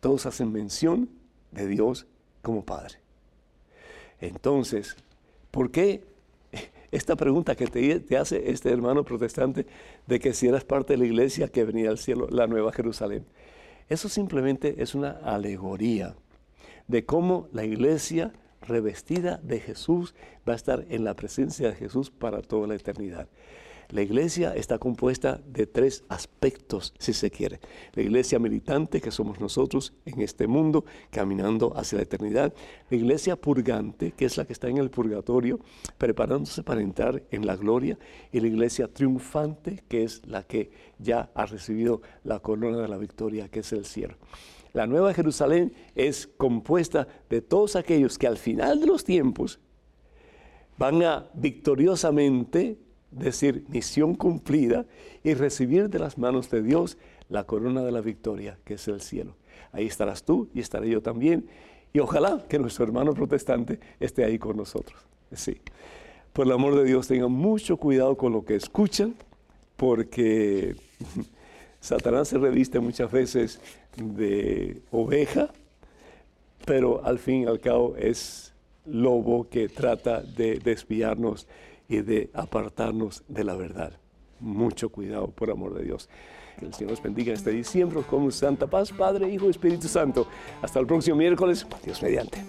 [0.00, 1.08] Todos hacen mención
[1.52, 2.06] de Dios
[2.42, 2.96] como Padre.
[4.20, 4.96] Entonces,
[5.50, 6.02] ¿por qué
[6.90, 9.66] esta pregunta que te, te, hace este hermano protestante
[10.06, 13.24] de que si eras parte de la iglesia que venía al cielo, la Nueva Jerusalén?
[13.88, 16.16] Eso simplemente es una alegoría
[16.88, 20.14] de cómo la iglesia revestida de Jesús
[20.48, 23.28] va a estar en la presencia de Jesús para toda la eternidad.
[23.90, 27.60] La iglesia está compuesta de tres aspectos, si se quiere.
[27.94, 32.52] La iglesia militante, que somos nosotros en este mundo, caminando hacia la eternidad.
[32.90, 35.60] La iglesia purgante, que es la que está en el purgatorio,
[35.98, 37.96] preparándose para entrar en la gloria.
[38.32, 42.98] Y la iglesia triunfante, que es la que ya ha recibido la corona de la
[42.98, 44.16] victoria, que es el cielo.
[44.72, 49.60] La Nueva Jerusalén es compuesta de todos aquellos que al final de los tiempos
[50.76, 52.78] van a victoriosamente
[53.10, 54.86] decir misión cumplida
[55.22, 56.98] y recibir de las manos de Dios
[57.28, 59.36] la corona de la victoria, que es el cielo.
[59.72, 61.48] Ahí estarás tú y estaré yo también.
[61.92, 65.00] Y ojalá que nuestro hermano protestante esté ahí con nosotros.
[65.32, 65.60] Sí.
[66.32, 69.14] Por el amor de Dios, tengan mucho cuidado con lo que escuchan,
[69.76, 70.76] porque
[71.80, 73.60] Satanás se reviste muchas veces
[73.96, 75.50] de oveja,
[76.64, 78.52] pero al fin y al cabo es
[78.84, 81.46] lobo que trata de desviarnos
[81.88, 83.98] y de apartarnos de la verdad.
[84.40, 86.08] Mucho cuidado, por amor de Dios.
[86.58, 90.26] Que el Señor nos bendiga este diciembre con santa paz, Padre, Hijo y Espíritu Santo.
[90.62, 92.42] Hasta el próximo miércoles, Dios mediante.